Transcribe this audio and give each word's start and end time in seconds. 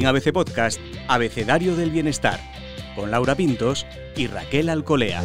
En 0.00 0.06
ABC 0.06 0.32
Podcast, 0.32 0.80
Abecedario 1.08 1.76
del 1.76 1.90
Bienestar, 1.90 2.40
con 2.96 3.10
Laura 3.10 3.34
Pintos 3.34 3.84
y 4.16 4.28
Raquel 4.28 4.70
Alcolea. 4.70 5.22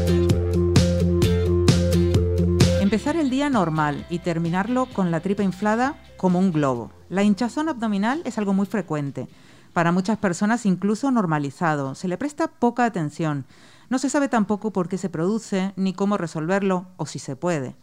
Empezar 2.82 3.16
el 3.16 3.30
día 3.30 3.50
normal 3.50 4.06
y 4.10 4.20
terminarlo 4.20 4.88
con 4.88 5.12
la 5.12 5.22
tripa 5.22 5.44
inflada 5.44 5.96
como 6.18 6.40
un 6.40 6.52
globo. 6.52 6.92
La 7.08 7.24
hinchazón 7.24 7.70
abdominal 7.70 8.22
es 8.26 8.38
algo 8.38 8.52
muy 8.52 8.66
frecuente. 8.66 9.30
Para 9.72 9.94
muchas 9.94 10.18
personas 10.18 10.66
incluso 10.66 11.10
normalizado. 11.10 11.96
Se 11.96 12.10
le 12.10 12.18
presta 12.18 12.48
poca 12.48 12.84
atención. 12.84 13.46
No 13.90 13.98
se 13.98 14.10
sabe 14.10 14.28
tampoco 14.28 14.74
por 14.74 14.90
qué 14.90 14.98
se 14.98 15.10
produce, 15.10 15.72
ni 15.78 15.94
cómo 15.94 16.18
resolverlo, 16.18 16.88
o 16.98 17.06
si 17.06 17.20
se 17.20 17.38
puede. 17.38 17.78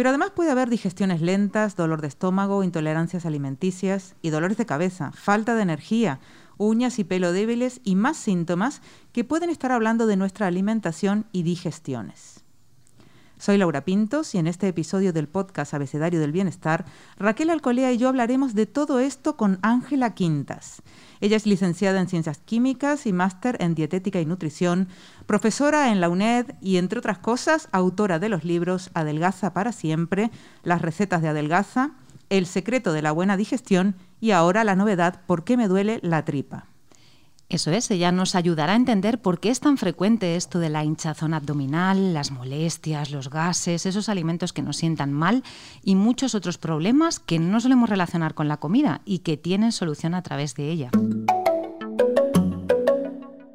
Pero 0.00 0.08
además 0.08 0.30
puede 0.30 0.50
haber 0.50 0.70
digestiones 0.70 1.20
lentas, 1.20 1.76
dolor 1.76 2.00
de 2.00 2.08
estómago, 2.08 2.64
intolerancias 2.64 3.26
alimenticias 3.26 4.14
y 4.22 4.30
dolores 4.30 4.56
de 4.56 4.64
cabeza, 4.64 5.12
falta 5.12 5.54
de 5.54 5.60
energía, 5.60 6.20
uñas 6.56 6.98
y 6.98 7.04
pelo 7.04 7.32
débiles 7.32 7.82
y 7.84 7.96
más 7.96 8.16
síntomas 8.16 8.80
que 9.12 9.24
pueden 9.24 9.50
estar 9.50 9.72
hablando 9.72 10.06
de 10.06 10.16
nuestra 10.16 10.46
alimentación 10.46 11.26
y 11.32 11.42
digestiones. 11.42 12.42
Soy 13.36 13.58
Laura 13.58 13.84
Pintos 13.84 14.34
y 14.34 14.38
en 14.38 14.46
este 14.46 14.68
episodio 14.68 15.12
del 15.12 15.28
podcast 15.28 15.74
Abecedario 15.74 16.18
del 16.18 16.32
Bienestar, 16.32 16.86
Raquel 17.18 17.50
Alcolea 17.50 17.92
y 17.92 17.98
yo 17.98 18.08
hablaremos 18.08 18.54
de 18.54 18.64
todo 18.64 19.00
esto 19.00 19.36
con 19.36 19.58
Ángela 19.60 20.14
Quintas. 20.14 20.82
Ella 21.20 21.36
es 21.36 21.46
licenciada 21.46 22.00
en 22.00 22.08
Ciencias 22.08 22.38
Químicas 22.38 23.06
y 23.06 23.12
máster 23.12 23.56
en 23.60 23.74
Dietética 23.74 24.20
y 24.20 24.26
Nutrición, 24.26 24.88
profesora 25.26 25.92
en 25.92 26.00
la 26.00 26.08
UNED 26.08 26.54
y, 26.62 26.78
entre 26.78 26.98
otras 26.98 27.18
cosas, 27.18 27.68
autora 27.72 28.18
de 28.18 28.30
los 28.30 28.44
libros 28.44 28.90
Adelgaza 28.94 29.52
para 29.52 29.72
siempre, 29.72 30.30
Las 30.62 30.80
recetas 30.80 31.20
de 31.20 31.28
Adelgaza, 31.28 31.92
El 32.30 32.46
secreto 32.46 32.92
de 32.92 33.02
la 33.02 33.12
buena 33.12 33.36
digestión 33.36 33.96
y 34.20 34.30
ahora 34.30 34.64
la 34.64 34.76
novedad 34.76 35.20
¿Por 35.26 35.44
qué 35.44 35.56
me 35.56 35.68
duele 35.68 36.00
la 36.02 36.24
tripa? 36.24 36.69
Eso 37.50 37.72
es, 37.72 37.90
ella 37.90 38.12
nos 38.12 38.36
ayudará 38.36 38.74
a 38.74 38.76
entender 38.76 39.20
por 39.20 39.40
qué 39.40 39.50
es 39.50 39.58
tan 39.58 39.76
frecuente 39.76 40.36
esto 40.36 40.60
de 40.60 40.68
la 40.70 40.84
hinchazón 40.84 41.34
abdominal, 41.34 42.14
las 42.14 42.30
molestias, 42.30 43.10
los 43.10 43.28
gases, 43.28 43.86
esos 43.86 44.08
alimentos 44.08 44.52
que 44.52 44.62
nos 44.62 44.76
sientan 44.76 45.12
mal 45.12 45.42
y 45.82 45.96
muchos 45.96 46.36
otros 46.36 46.58
problemas 46.58 47.18
que 47.18 47.40
no 47.40 47.60
solemos 47.60 47.90
relacionar 47.90 48.34
con 48.34 48.46
la 48.46 48.58
comida 48.58 49.00
y 49.04 49.18
que 49.18 49.36
tienen 49.36 49.72
solución 49.72 50.14
a 50.14 50.22
través 50.22 50.54
de 50.54 50.70
ella. 50.70 50.90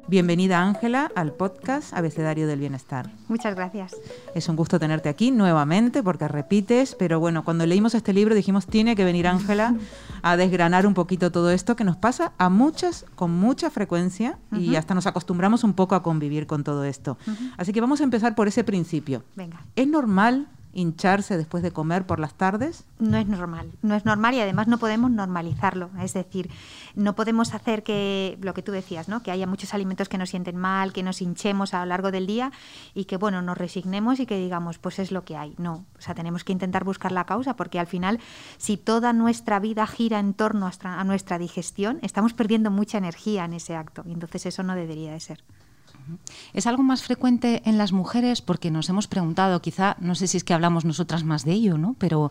Bienvenida 0.08 0.62
Ángela 0.62 1.10
al 1.16 1.32
podcast 1.32 1.92
Abecedario 1.92 2.46
del 2.46 2.60
Bienestar. 2.60 3.10
Muchas 3.26 3.56
gracias. 3.56 3.96
Es 4.36 4.48
un 4.48 4.54
gusto 4.54 4.78
tenerte 4.78 5.08
aquí 5.08 5.32
nuevamente 5.32 6.00
porque 6.00 6.28
repites, 6.28 6.94
pero 6.94 7.18
bueno, 7.18 7.44
cuando 7.44 7.66
leímos 7.66 7.92
este 7.96 8.12
libro 8.12 8.36
dijimos 8.36 8.66
tiene 8.66 8.94
que 8.94 9.04
venir 9.04 9.26
Ángela 9.26 9.74
a 10.22 10.36
desgranar 10.36 10.86
un 10.86 10.94
poquito 10.94 11.32
todo 11.32 11.50
esto 11.50 11.74
que 11.74 11.82
nos 11.82 11.96
pasa 11.96 12.32
a 12.38 12.48
muchas 12.48 13.04
con 13.16 13.32
mucha 13.32 13.68
frecuencia 13.68 14.38
y 14.52 14.76
hasta 14.76 14.94
nos 14.94 15.08
acostumbramos 15.08 15.64
un 15.64 15.74
poco 15.74 15.96
a 15.96 16.04
convivir 16.04 16.46
con 16.46 16.62
todo 16.62 16.84
esto. 16.84 17.18
Así 17.56 17.72
que 17.72 17.80
vamos 17.80 18.00
a 18.00 18.04
empezar 18.04 18.36
por 18.36 18.46
ese 18.46 18.62
principio. 18.62 19.24
Venga. 19.34 19.60
¿Es 19.74 19.88
normal 19.88 20.46
hincharse 20.76 21.36
después 21.38 21.62
de 21.62 21.72
comer 21.72 22.06
por 22.06 22.20
las 22.20 22.34
tardes? 22.34 22.84
No 22.98 23.16
es 23.16 23.26
normal, 23.26 23.72
no 23.82 23.94
es 23.94 24.04
normal 24.04 24.34
y 24.34 24.40
además 24.40 24.68
no 24.68 24.78
podemos 24.78 25.10
normalizarlo. 25.10 25.90
Es 26.00 26.12
decir, 26.12 26.50
no 26.94 27.14
podemos 27.14 27.54
hacer 27.54 27.82
que, 27.82 28.38
lo 28.42 28.52
que 28.52 28.62
tú 28.62 28.72
decías, 28.72 29.08
¿no? 29.08 29.22
que 29.22 29.30
haya 29.30 29.46
muchos 29.46 29.72
alimentos 29.72 30.08
que 30.08 30.18
nos 30.18 30.30
sienten 30.30 30.56
mal, 30.56 30.92
que 30.92 31.02
nos 31.02 31.22
hinchemos 31.22 31.72
a 31.72 31.80
lo 31.80 31.86
largo 31.86 32.10
del 32.10 32.26
día 32.26 32.52
y 32.94 33.06
que, 33.06 33.16
bueno, 33.16 33.40
nos 33.40 33.56
resignemos 33.56 34.20
y 34.20 34.26
que 34.26 34.36
digamos, 34.36 34.78
pues 34.78 34.98
es 34.98 35.10
lo 35.10 35.24
que 35.24 35.36
hay. 35.36 35.54
No, 35.56 35.86
o 35.98 36.00
sea, 36.00 36.14
tenemos 36.14 36.44
que 36.44 36.52
intentar 36.52 36.84
buscar 36.84 37.10
la 37.10 37.24
causa 37.24 37.56
porque 37.56 37.78
al 37.78 37.86
final, 37.86 38.20
si 38.58 38.76
toda 38.76 39.14
nuestra 39.14 39.58
vida 39.58 39.86
gira 39.86 40.18
en 40.18 40.34
torno 40.34 40.70
a 40.82 41.04
nuestra 41.04 41.38
digestión, 41.38 41.98
estamos 42.02 42.34
perdiendo 42.34 42.70
mucha 42.70 42.98
energía 42.98 43.46
en 43.46 43.54
ese 43.54 43.76
acto 43.76 44.02
y 44.06 44.12
entonces 44.12 44.44
eso 44.44 44.62
no 44.62 44.74
debería 44.74 45.12
de 45.12 45.20
ser. 45.20 45.42
¿Es 46.52 46.66
algo 46.66 46.82
más 46.82 47.02
frecuente 47.02 47.62
en 47.64 47.78
las 47.78 47.92
mujeres? 47.92 48.42
Porque 48.42 48.70
nos 48.70 48.88
hemos 48.88 49.06
preguntado, 49.08 49.60
quizá, 49.60 49.96
no 50.00 50.14
sé 50.14 50.26
si 50.26 50.36
es 50.36 50.44
que 50.44 50.54
hablamos 50.54 50.84
nosotras 50.84 51.24
más 51.24 51.44
de 51.44 51.52
ello, 51.52 51.78
¿no? 51.78 51.96
Pero, 51.98 52.30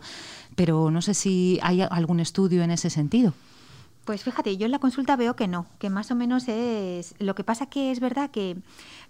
pero 0.54 0.90
no 0.90 1.02
sé 1.02 1.14
si 1.14 1.58
hay 1.62 1.82
algún 1.82 2.20
estudio 2.20 2.62
en 2.62 2.70
ese 2.70 2.90
sentido. 2.90 3.34
Pues 4.06 4.22
fíjate, 4.22 4.56
yo 4.56 4.66
en 4.66 4.70
la 4.70 4.78
consulta 4.78 5.16
veo 5.16 5.34
que 5.34 5.48
no, 5.48 5.66
que 5.80 5.90
más 5.90 6.12
o 6.12 6.14
menos 6.14 6.46
es... 6.46 7.16
Lo 7.18 7.34
que 7.34 7.42
pasa 7.42 7.66
que 7.66 7.90
es 7.90 7.98
verdad 7.98 8.30
que 8.30 8.56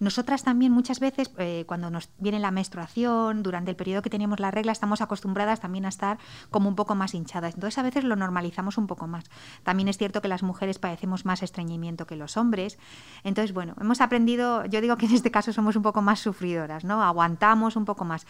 nosotras 0.00 0.42
también 0.42 0.72
muchas 0.72 1.00
veces, 1.00 1.30
eh, 1.36 1.64
cuando 1.66 1.90
nos 1.90 2.08
viene 2.16 2.38
la 2.38 2.50
menstruación, 2.50 3.42
durante 3.42 3.70
el 3.70 3.76
periodo 3.76 4.00
que 4.00 4.08
tenemos 4.08 4.40
la 4.40 4.50
regla, 4.50 4.72
estamos 4.72 5.02
acostumbradas 5.02 5.60
también 5.60 5.84
a 5.84 5.90
estar 5.90 6.16
como 6.50 6.70
un 6.70 6.76
poco 6.76 6.94
más 6.94 7.12
hinchadas. 7.12 7.56
Entonces 7.56 7.76
a 7.76 7.82
veces 7.82 8.04
lo 8.04 8.16
normalizamos 8.16 8.78
un 8.78 8.86
poco 8.86 9.06
más. 9.06 9.24
También 9.64 9.88
es 9.88 9.98
cierto 9.98 10.22
que 10.22 10.28
las 10.28 10.42
mujeres 10.42 10.78
padecemos 10.78 11.26
más 11.26 11.42
estreñimiento 11.42 12.06
que 12.06 12.16
los 12.16 12.38
hombres. 12.38 12.78
Entonces, 13.22 13.52
bueno, 13.52 13.74
hemos 13.78 14.00
aprendido, 14.00 14.64
yo 14.64 14.80
digo 14.80 14.96
que 14.96 15.04
en 15.04 15.12
este 15.12 15.30
caso 15.30 15.52
somos 15.52 15.76
un 15.76 15.82
poco 15.82 16.00
más 16.00 16.20
sufridoras, 16.20 16.84
¿no? 16.84 17.02
Aguantamos 17.02 17.76
un 17.76 17.84
poco 17.84 18.06
más. 18.06 18.26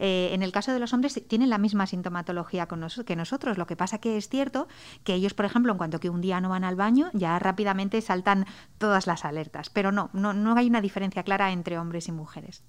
Eh, 0.00 0.30
en 0.32 0.42
el 0.42 0.50
caso 0.50 0.72
de 0.72 0.80
los 0.80 0.92
hombres 0.92 1.22
tienen 1.28 1.48
la 1.48 1.58
misma 1.58 1.86
sintomatología 1.86 2.66
que 2.66 3.14
nosotros. 3.14 3.56
Lo 3.56 3.68
que 3.68 3.76
pasa 3.76 3.98
que 3.98 4.16
es 4.16 4.28
cierto 4.28 4.66
que 5.04 5.14
ellos, 5.14 5.32
por 5.32 5.44
ejemplo, 5.44 5.70
en 5.70 5.78
cuanto 5.78 6.00
que 6.00 6.07
un 6.08 6.20
día 6.20 6.40
no 6.40 6.48
van 6.48 6.64
al 6.64 6.76
baño, 6.76 7.10
ya 7.12 7.38
rápidamente 7.38 8.00
saltan 8.00 8.46
todas 8.78 9.06
las 9.06 9.24
alertas. 9.24 9.70
Pero 9.70 9.92
no, 9.92 10.10
no, 10.12 10.32
no 10.32 10.56
hay 10.56 10.68
una 10.68 10.80
diferencia 10.80 11.22
clara 11.22 11.52
entre 11.52 11.78
hombres 11.78 12.08
y 12.08 12.12
mujeres. 12.12 12.62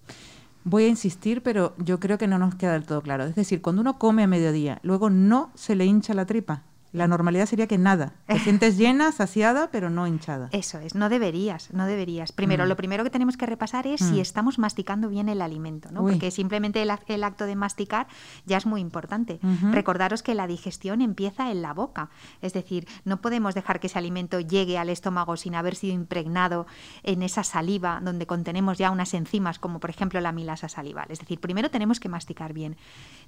Voy 0.63 0.83
a 0.83 0.89
insistir, 0.89 1.41
pero 1.41 1.73
yo 1.77 1.99
creo 1.99 2.17
que 2.17 2.27
no 2.27 2.37
nos 2.37 2.55
queda 2.55 2.73
del 2.73 2.85
todo 2.85 3.01
claro. 3.01 3.23
Es 3.23 3.35
decir, 3.35 3.61
cuando 3.61 3.81
uno 3.81 3.97
come 3.97 4.23
a 4.23 4.27
mediodía, 4.27 4.79
luego 4.83 5.09
no 5.09 5.51
se 5.55 5.75
le 5.75 5.85
hincha 5.85 6.13
la 6.13 6.25
tripa. 6.25 6.63
La 6.91 7.07
normalidad 7.07 7.45
sería 7.45 7.67
que 7.67 7.77
nada. 7.77 8.13
Te 8.25 8.39
sientes 8.39 8.77
llena, 8.77 9.11
saciada, 9.11 9.69
pero 9.71 9.89
no 9.89 10.07
hinchada. 10.07 10.49
Eso 10.51 10.79
es, 10.79 10.95
no 10.95 11.09
deberías, 11.09 11.71
no 11.71 11.85
deberías. 11.85 12.31
Primero, 12.31 12.65
mm. 12.65 12.67
lo 12.67 12.75
primero 12.75 13.03
que 13.03 13.11
tenemos 13.11 13.37
que 13.37 13.45
repasar 13.45 13.85
es 13.85 14.01
si 14.01 14.15
mm. 14.15 14.19
estamos 14.19 14.57
masticando 14.57 15.07
bien 15.07 15.29
el 15.29 15.41
alimento, 15.41 15.91
¿no? 15.91 16.01
Porque 16.01 16.31
simplemente 16.31 16.81
el, 16.81 17.23
acto 17.23 17.45
de 17.45 17.55
masticar 17.55 18.07
ya 18.45 18.57
es 18.57 18.65
muy 18.65 18.81
importante. 18.81 19.39
Recordaros 19.71 20.23
que 20.23 20.33
la 20.33 20.47
digestión 20.47 21.01
empieza 21.01 21.51
en 21.51 21.61
la 21.61 21.73
boca. 21.73 22.09
Es 22.41 22.53
decir, 22.53 22.87
no 23.05 23.21
podemos 23.21 23.53
dejar 23.53 23.79
que 23.79 23.87
ese 23.87 23.99
alimento 23.99 24.39
llegue 24.39 24.77
al 24.77 24.89
estómago 24.89 25.37
sin 25.37 25.55
haber 25.55 25.75
sido 25.75 25.93
impregnado 25.93 26.65
en 27.03 27.21
esa 27.21 27.43
saliva 27.43 27.99
donde 28.03 28.25
contenemos 28.25 28.77
ya 28.77 28.89
unas 28.89 29.13
enzimas, 29.13 29.59
como 29.59 29.79
por 29.79 29.91
ejemplo 29.91 30.19
la 30.21 30.31
milasa 30.31 30.69
salival. 30.69 31.07
Es 31.09 31.19
decir, 31.19 31.39
primero 31.39 31.69
tenemos 31.69 31.99
que 31.99 32.09
masticar 32.09 32.53
bien. 32.53 32.77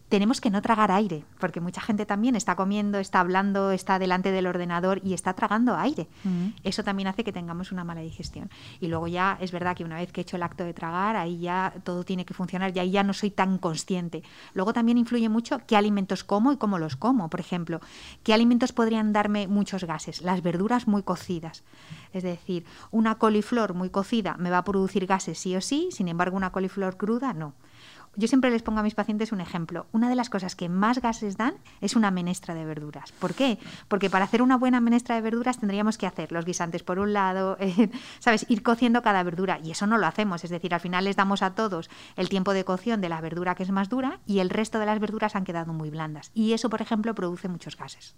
Tenemos 0.10 0.42
que 0.42 0.50
no 0.50 0.62
tragar 0.62 0.92
aire, 0.92 1.24
porque 1.40 1.62
mucha 1.62 1.82
gente 1.82 2.06
también 2.06 2.36
está 2.36 2.56
comiendo, 2.56 2.98
está 2.98 3.20
hablando 3.20 3.51
está 3.72 4.00
delante 4.00 4.32
del 4.32 4.48
ordenador 4.48 5.02
y 5.04 5.14
está 5.14 5.34
tragando 5.34 5.76
aire. 5.76 6.08
Eso 6.64 6.84
también 6.84 7.08
hace 7.08 7.24
que 7.24 7.32
tengamos 7.32 7.72
una 7.72 7.84
mala 7.84 8.02
digestión. 8.02 8.50
Y 8.80 8.88
luego 8.88 9.08
ya 9.08 9.38
es 9.42 9.52
verdad 9.52 9.76
que 9.76 9.84
una 9.84 9.98
vez 9.98 10.12
que 10.12 10.22
he 10.22 10.24
hecho 10.24 10.38
el 10.38 10.44
acto 10.44 10.64
de 10.64 10.74
tragar, 10.74 11.16
ahí 11.16 11.40
ya 11.40 11.74
todo 11.84 12.04
tiene 12.04 12.26
que 12.26 12.34
funcionar 12.34 12.76
y 12.76 12.80
ahí 12.80 12.92
ya 12.92 13.04
no 13.04 13.14
soy 13.14 13.32
tan 13.32 13.58
consciente. 13.58 14.24
Luego 14.54 14.74
también 14.74 14.98
influye 14.98 15.30
mucho 15.30 15.62
qué 15.68 15.76
alimentos 15.76 16.24
como 16.24 16.52
y 16.52 16.58
cómo 16.58 16.80
los 16.80 16.96
como. 16.96 17.30
Por 17.30 17.40
ejemplo, 17.40 17.82
qué 18.24 18.34
alimentos 18.34 18.72
podrían 18.74 19.14
darme 19.14 19.48
muchos 19.48 19.84
gases. 19.84 20.22
Las 20.22 20.42
verduras 20.42 20.88
muy 20.88 21.04
cocidas. 21.04 21.64
Es 22.14 22.24
decir, 22.24 22.66
una 22.92 23.16
coliflor 23.16 23.74
muy 23.74 23.90
cocida 23.90 24.36
me 24.38 24.50
va 24.50 24.60
a 24.60 24.64
producir 24.64 25.06
gases 25.06 25.40
sí 25.40 25.56
o 25.56 25.62
sí, 25.62 25.90
sin 25.92 26.08
embargo 26.08 26.38
una 26.38 26.52
coliflor 26.52 26.98
cruda 26.98 27.34
no. 27.34 27.54
Yo 28.18 28.28
siempre 28.28 28.52
les 28.52 28.62
pongo 28.62 28.80
a 28.80 28.84
mis 28.84 28.94
pacientes 28.94 29.32
un 29.32 29.40
ejemplo. 29.40 29.86
Una 29.94 30.10
de 30.10 30.16
las 30.16 30.30
cosas 30.30 30.56
que 30.56 30.68
más 30.68 31.00
gases 31.00 31.38
dan 31.38 31.54
es 31.80 31.96
una 31.96 32.12
menestra 32.12 32.54
de 32.54 32.66
verduras. 32.66 33.14
¿Por 33.14 33.34
qué? 33.34 33.58
Porque 33.88 34.10
para 34.10 34.26
hacer 34.26 34.42
una 34.42 34.58
buena 34.58 34.82
menestra 34.82 35.16
de 35.16 35.22
verduras 35.22 35.60
tendríamos 35.60 35.98
que 35.98 36.08
hacer 36.08 36.34
los 36.34 36.44
guisantes 36.44 36.84
por 36.84 37.00
un 37.00 37.14
lado, 37.14 37.56
eh, 37.60 37.90
¿sabes? 38.20 38.46
Ir 38.50 38.64
cociendo 38.64 39.02
cada 39.02 39.24
verdura. 39.24 39.60
Y 39.64 39.72
eso 39.72 39.88
no 39.88 39.98
lo 39.98 40.08
hacemos. 40.08 40.44
Es 40.44 40.50
decir, 40.50 40.74
al 40.74 40.82
final 40.82 41.06
les 41.06 41.16
damos 41.16 41.42
a 41.42 41.52
todos 41.56 41.90
el 42.18 42.28
tiempo 42.28 42.52
de 42.52 42.66
cocción 42.66 43.00
de 43.00 43.08
la 43.08 43.22
verdura 43.22 43.56
que 43.56 43.64
es 43.64 43.72
más 43.72 43.88
dura 43.88 44.20
y 44.26 44.40
el 44.40 44.50
resto 44.50 44.78
de 44.80 44.88
las 44.88 45.00
verduras 45.00 45.38
han 45.38 45.46
quedado 45.46 45.72
muy 45.72 45.90
blandas. 45.90 46.32
Y 46.34 46.52
eso, 46.52 46.70
por 46.70 46.82
ejemplo, 46.82 47.16
produce 47.16 47.48
muchos 47.48 47.78
gases. 47.78 48.16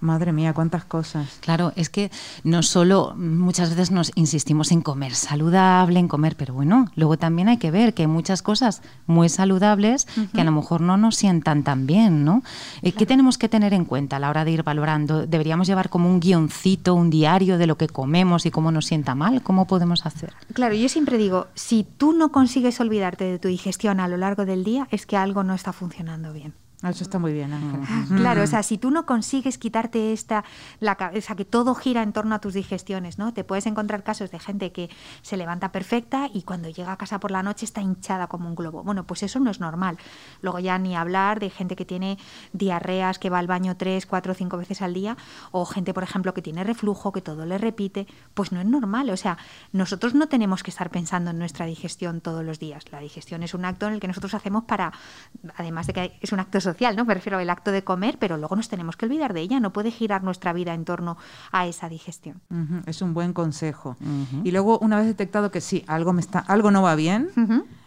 Madre 0.00 0.32
mía, 0.32 0.52
cuántas 0.52 0.84
cosas. 0.84 1.38
Claro, 1.40 1.72
es 1.76 1.88
que 1.88 2.10
no 2.44 2.62
solo 2.62 3.14
muchas 3.16 3.70
veces 3.70 3.90
nos 3.90 4.12
insistimos 4.16 4.70
en 4.70 4.82
comer 4.82 5.14
saludable, 5.14 5.98
en 5.98 6.08
comer, 6.08 6.36
pero 6.36 6.52
bueno, 6.52 6.86
luego 6.94 7.16
también 7.16 7.48
hay 7.48 7.56
que 7.56 7.70
ver 7.70 7.94
que 7.94 8.02
hay 8.02 8.08
muchas 8.08 8.42
cosas 8.42 8.82
muy 9.06 9.29
saludables 9.30 10.06
que 10.34 10.40
a 10.40 10.44
lo 10.44 10.52
mejor 10.52 10.80
no 10.80 10.96
nos 10.96 11.16
sientan 11.16 11.62
tan 11.62 11.86
bien, 11.86 12.24
¿no? 12.24 12.42
Eh, 12.82 12.92
¿Qué 12.92 13.06
tenemos 13.06 13.38
que 13.38 13.48
tener 13.48 13.72
en 13.72 13.84
cuenta 13.84 14.16
a 14.16 14.18
la 14.18 14.30
hora 14.30 14.44
de 14.44 14.50
ir 14.50 14.62
valorando? 14.62 15.26
¿Deberíamos 15.26 15.66
llevar 15.66 15.88
como 15.88 16.08
un 16.08 16.20
guioncito, 16.20 16.94
un 16.94 17.10
diario 17.10 17.58
de 17.58 17.66
lo 17.66 17.76
que 17.76 17.88
comemos 17.88 18.46
y 18.46 18.50
cómo 18.50 18.72
nos 18.72 18.86
sienta 18.86 19.14
mal? 19.14 19.42
¿Cómo 19.42 19.66
podemos 19.66 20.06
hacer? 20.06 20.34
Claro, 20.52 20.74
yo 20.74 20.88
siempre 20.88 21.18
digo, 21.18 21.48
si 21.54 21.84
tú 21.84 22.12
no 22.12 22.32
consigues 22.32 22.80
olvidarte 22.80 23.24
de 23.24 23.38
tu 23.38 23.48
digestión 23.48 24.00
a 24.00 24.08
lo 24.08 24.16
largo 24.16 24.44
del 24.44 24.64
día, 24.64 24.88
es 24.90 25.06
que 25.06 25.16
algo 25.16 25.44
no 25.44 25.54
está 25.54 25.72
funcionando 25.72 26.32
bien. 26.32 26.54
Eso 26.82 27.04
está 27.04 27.18
muy 27.18 27.34
bien, 27.34 27.52
Ángel. 27.52 27.80
Ah, 27.86 28.04
claro, 28.16 28.42
o 28.42 28.46
sea, 28.46 28.62
si 28.62 28.78
tú 28.78 28.90
no 28.90 29.04
consigues 29.04 29.58
quitarte 29.58 30.14
esta, 30.14 30.44
la 30.78 30.94
cabeza, 30.94 31.36
que 31.36 31.44
todo 31.44 31.74
gira 31.74 32.02
en 32.02 32.14
torno 32.14 32.34
a 32.34 32.40
tus 32.40 32.54
digestiones, 32.54 33.18
¿no? 33.18 33.34
Te 33.34 33.44
puedes 33.44 33.66
encontrar 33.66 34.02
casos 34.02 34.30
de 34.30 34.38
gente 34.38 34.72
que 34.72 34.88
se 35.20 35.36
levanta 35.36 35.72
perfecta 35.72 36.30
y 36.32 36.42
cuando 36.42 36.70
llega 36.70 36.92
a 36.92 36.96
casa 36.96 37.20
por 37.20 37.32
la 37.32 37.42
noche 37.42 37.66
está 37.66 37.82
hinchada 37.82 38.28
como 38.28 38.48
un 38.48 38.54
globo. 38.54 38.82
Bueno, 38.82 39.04
pues 39.04 39.22
eso 39.22 39.40
no 39.40 39.50
es 39.50 39.60
normal. 39.60 39.98
Luego 40.40 40.58
ya 40.58 40.78
ni 40.78 40.96
hablar 40.96 41.38
de 41.38 41.50
gente 41.50 41.76
que 41.76 41.84
tiene 41.84 42.16
diarreas, 42.54 43.18
que 43.18 43.28
va 43.28 43.38
al 43.38 43.46
baño 43.46 43.76
tres, 43.76 44.06
cuatro, 44.06 44.32
cinco 44.32 44.56
veces 44.56 44.80
al 44.80 44.94
día, 44.94 45.18
o 45.50 45.66
gente, 45.66 45.92
por 45.92 46.02
ejemplo, 46.02 46.32
que 46.32 46.40
tiene 46.40 46.64
reflujo, 46.64 47.12
que 47.12 47.20
todo 47.20 47.44
le 47.44 47.58
repite, 47.58 48.06
pues 48.32 48.52
no 48.52 48.60
es 48.60 48.66
normal. 48.66 49.10
O 49.10 49.16
sea, 49.18 49.36
nosotros 49.72 50.14
no 50.14 50.28
tenemos 50.28 50.62
que 50.62 50.70
estar 50.70 50.88
pensando 50.90 51.30
en 51.30 51.38
nuestra 51.38 51.66
digestión 51.66 52.22
todos 52.22 52.42
los 52.42 52.58
días. 52.58 52.84
La 52.90 53.00
digestión 53.00 53.42
es 53.42 53.52
un 53.52 53.66
acto 53.66 53.86
en 53.86 53.94
el 53.94 54.00
que 54.00 54.08
nosotros 54.08 54.32
hacemos 54.32 54.64
para, 54.64 54.92
además 55.56 55.86
de 55.86 55.92
que 55.92 56.18
es 56.22 56.32
un 56.32 56.40
acto 56.40 56.58
social, 56.58 56.69
¿no? 56.96 57.04
Me 57.04 57.14
refiero 57.14 57.38
al 57.38 57.50
acto 57.50 57.70
de 57.70 57.84
comer, 57.84 58.16
pero 58.18 58.36
luego 58.36 58.56
nos 58.56 58.68
tenemos 58.68 58.96
que 58.96 59.06
olvidar 59.06 59.34
de 59.34 59.40
ella. 59.40 59.60
No 59.60 59.72
puede 59.72 59.90
girar 59.90 60.22
nuestra 60.22 60.52
vida 60.52 60.74
en 60.74 60.84
torno 60.84 61.16
a 61.52 61.66
esa 61.66 61.88
digestión. 61.88 62.40
Es 62.86 63.02
un 63.02 63.14
buen 63.14 63.32
consejo. 63.32 63.96
Y 64.44 64.50
luego, 64.50 64.78
una 64.78 64.96
vez 64.96 65.06
detectado 65.06 65.50
que 65.50 65.60
sí, 65.60 65.84
algo, 65.86 66.12
me 66.12 66.20
está, 66.20 66.38
algo 66.40 66.70
no 66.70 66.82
va 66.82 66.94
bien, 66.94 67.30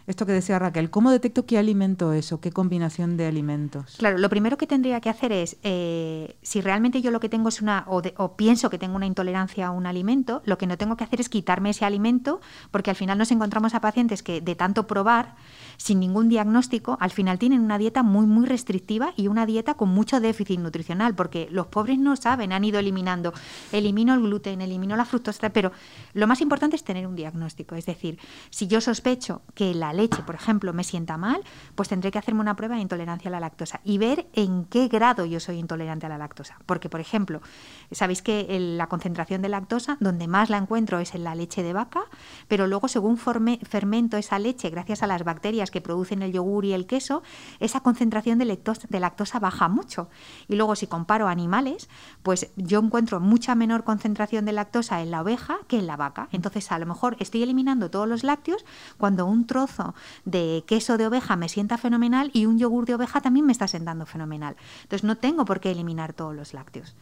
esto 0.06 0.26
que 0.26 0.32
decía 0.32 0.58
Raquel, 0.58 0.90
¿cómo 0.90 1.10
detecto 1.10 1.46
qué 1.46 1.56
alimento 1.56 2.12
es 2.12 2.32
o 2.32 2.40
qué 2.40 2.52
combinación 2.52 3.16
de 3.16 3.26
alimentos? 3.26 3.96
Claro, 3.96 4.18
lo 4.18 4.28
primero 4.28 4.58
que 4.58 4.66
tendría 4.66 5.00
que 5.00 5.08
hacer 5.08 5.32
es, 5.32 5.56
eh, 5.62 6.36
si 6.42 6.60
realmente 6.60 7.00
yo 7.00 7.10
lo 7.10 7.20
que 7.20 7.30
tengo 7.30 7.48
es 7.48 7.62
una, 7.62 7.84
o, 7.88 8.02
o, 8.16 8.36
pienso 8.36 8.68
que 8.68 8.78
tengo 8.78 8.96
una 8.96 9.06
intolerancia 9.06 9.68
a 9.68 9.70
un 9.70 9.86
alimento, 9.86 10.42
lo 10.44 10.58
que 10.58 10.66
no 10.66 10.76
tengo 10.76 10.96
que 10.96 11.04
hacer 11.04 11.20
es 11.20 11.30
quitarme 11.30 11.70
ese 11.70 11.86
alimento, 11.86 12.42
porque 12.70 12.90
al 12.90 12.96
final 12.96 13.16
nos 13.16 13.30
encontramos 13.30 13.74
a 13.74 13.80
pacientes 13.80 14.22
que 14.22 14.42
de 14.42 14.54
tanto 14.54 14.86
probar, 14.86 15.36
sin 15.78 16.00
ningún 16.00 16.28
diagnóstico, 16.28 16.98
al 17.00 17.10
final 17.10 17.38
tienen 17.38 17.60
una 17.60 17.78
dieta 17.78 18.02
muy, 18.02 18.26
muy 18.26 18.44
restrictiva 18.44 19.14
y 19.16 19.28
una 19.28 19.46
dieta 19.46 19.74
con 19.74 19.88
mucho 19.88 20.20
déficit 20.20 20.60
nutricional, 20.60 21.14
porque 21.14 21.48
los 21.50 21.68
pobres 21.68 21.98
no 21.98 22.14
saben, 22.16 22.52
han 22.52 22.64
ido 22.64 22.78
eliminando, 22.78 23.32
elimino 23.72 24.12
el 24.12 24.20
gluten, 24.20 24.60
elimino 24.60 24.96
la 24.96 25.06
fructosa, 25.06 25.48
pero 25.50 25.72
lo 26.12 26.26
más 26.26 26.42
importante 26.42 26.76
es 26.76 26.84
tener 26.84 27.06
un 27.06 27.16
diagnóstico, 27.16 27.74
es 27.74 27.86
decir, 27.86 28.18
si 28.50 28.66
yo 28.66 28.82
sospecho 28.82 29.40
que 29.54 29.74
la 29.74 29.93
leche, 29.94 30.22
por 30.22 30.34
ejemplo, 30.34 30.72
me 30.72 30.84
sienta 30.84 31.16
mal, 31.16 31.42
pues 31.74 31.88
tendré 31.88 32.10
que 32.10 32.18
hacerme 32.18 32.40
una 32.40 32.56
prueba 32.56 32.76
de 32.76 32.82
intolerancia 32.82 33.28
a 33.28 33.32
la 33.32 33.40
lactosa 33.40 33.80
y 33.84 33.98
ver 33.98 34.26
en 34.34 34.66
qué 34.66 34.88
grado 34.88 35.24
yo 35.24 35.40
soy 35.40 35.58
intolerante 35.58 36.06
a 36.06 36.08
la 36.08 36.18
lactosa, 36.18 36.58
porque, 36.66 36.88
por 36.88 37.00
ejemplo, 37.00 37.40
sabéis 37.90 38.22
que 38.22 38.46
la 38.76 38.88
concentración 38.88 39.42
de 39.42 39.48
lactosa, 39.48 39.96
donde 40.00 40.28
más 40.28 40.50
la 40.50 40.58
encuentro 40.58 40.98
es 40.98 41.14
en 41.14 41.24
la 41.24 41.34
leche 41.34 41.62
de 41.62 41.72
vaca, 41.72 42.02
pero 42.48 42.66
luego 42.66 42.88
según 42.88 43.16
fermento 43.16 44.16
esa 44.16 44.38
leche, 44.38 44.70
gracias 44.70 45.02
a 45.02 45.06
las 45.06 45.24
bacterias, 45.24 45.70
que 45.70 45.80
producen 45.80 46.22
el 46.22 46.32
yogur 46.32 46.64
y 46.64 46.72
el 46.72 46.86
queso, 46.86 47.22
esa 47.60 47.80
concentración 47.80 48.38
de 48.38 48.46
lactosa, 48.46 48.86
de 48.88 49.00
lactosa 49.00 49.38
baja 49.38 49.68
mucho. 49.68 50.08
Y 50.48 50.56
luego 50.56 50.74
si 50.76 50.86
comparo 50.86 51.28
animales, 51.28 51.88
pues 52.22 52.50
yo 52.56 52.80
encuentro 52.80 53.20
mucha 53.20 53.54
menor 53.54 53.84
concentración 53.84 54.44
de 54.44 54.52
lactosa 54.52 55.02
en 55.02 55.10
la 55.10 55.20
oveja 55.22 55.58
que 55.68 55.78
en 55.78 55.86
la 55.86 55.96
vaca. 55.96 56.28
Entonces 56.32 56.72
a 56.72 56.78
lo 56.78 56.86
mejor 56.86 57.16
estoy 57.20 57.42
eliminando 57.42 57.90
todos 57.90 58.08
los 58.08 58.24
lácteos 58.24 58.64
cuando 58.96 59.26
un 59.26 59.46
trozo 59.46 59.83
de 60.24 60.64
queso 60.66 60.96
de 60.96 61.06
oveja 61.06 61.36
me 61.36 61.48
sienta 61.48 61.78
fenomenal 61.78 62.30
y 62.32 62.46
un 62.46 62.58
yogur 62.58 62.86
de 62.86 62.94
oveja 62.94 63.20
también 63.20 63.46
me 63.46 63.52
está 63.52 63.68
sentando 63.68 64.06
fenomenal. 64.06 64.56
Entonces 64.82 65.04
no 65.04 65.16
tengo 65.16 65.44
por 65.44 65.60
qué 65.60 65.70
eliminar 65.70 66.12
todos 66.12 66.34
los 66.34 66.54
lácteos. 66.54 66.94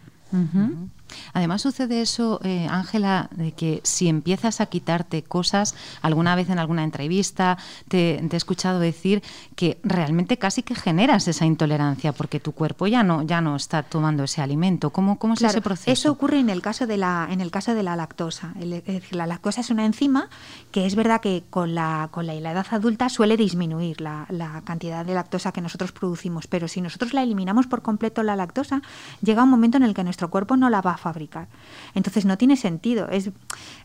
Además 1.32 1.62
sucede 1.62 2.02
eso, 2.02 2.40
eh, 2.42 2.66
Ángela, 2.70 3.28
de 3.32 3.52
que 3.52 3.80
si 3.84 4.08
empiezas 4.08 4.60
a 4.60 4.66
quitarte 4.66 5.22
cosas, 5.22 5.74
alguna 6.00 6.34
vez 6.34 6.50
en 6.50 6.58
alguna 6.58 6.84
entrevista 6.84 7.58
te, 7.88 8.18
he 8.18 8.36
escuchado 8.36 8.78
decir 8.78 9.22
que 9.54 9.78
realmente 9.82 10.38
casi 10.38 10.62
que 10.62 10.74
generas 10.74 11.28
esa 11.28 11.46
intolerancia 11.46 12.12
porque 12.12 12.40
tu 12.40 12.52
cuerpo 12.52 12.86
ya 12.86 13.02
no, 13.02 13.22
ya 13.22 13.40
no 13.40 13.56
está 13.56 13.82
tomando 13.82 14.24
ese 14.24 14.40
alimento. 14.42 14.90
¿Cómo, 14.90 15.18
cómo 15.18 15.34
es 15.34 15.42
ese 15.42 15.60
proceso? 15.60 15.90
Eso 15.90 16.12
ocurre 16.12 16.38
en 16.38 16.50
el 16.50 16.62
caso 16.62 16.86
de 16.86 16.96
la, 16.96 17.28
en 17.30 17.40
el 17.40 17.50
caso 17.50 17.74
de 17.74 17.82
la 17.82 17.96
lactosa. 17.96 18.54
es 18.60 18.68
decir, 18.68 19.14
la 19.14 19.26
lactosa 19.26 19.60
es 19.60 19.70
una 19.70 19.84
enzima 19.84 20.28
que 20.70 20.86
es 20.86 20.94
verdad 20.94 21.20
que 21.20 21.44
con 21.50 21.74
la, 21.74 22.08
con 22.10 22.26
la, 22.26 22.32
edad 22.34 22.66
adulta 22.70 23.08
suele 23.08 23.36
disminuir 23.36 24.00
la, 24.00 24.26
la 24.28 24.62
cantidad 24.62 25.04
de 25.04 25.14
lactosa 25.14 25.52
que 25.52 25.60
nosotros 25.60 25.92
producimos, 25.92 26.46
pero 26.46 26.68
si 26.68 26.80
nosotros 26.80 27.12
la 27.12 27.22
eliminamos 27.22 27.66
por 27.66 27.82
completo 27.82 28.22
la 28.22 28.36
lactosa, 28.36 28.82
llega 29.22 29.44
un 29.44 29.50
momento 29.50 29.76
en 29.76 29.84
el 29.84 29.94
que 29.94 30.04
nuestro 30.04 30.21
cuerpo 30.30 30.56
no 30.56 30.70
la 30.70 30.80
va 30.80 30.92
a 30.92 30.96
fabricar. 30.96 31.48
Entonces 31.94 32.24
no 32.24 32.38
tiene 32.38 32.56
sentido. 32.56 33.08
Es, 33.08 33.30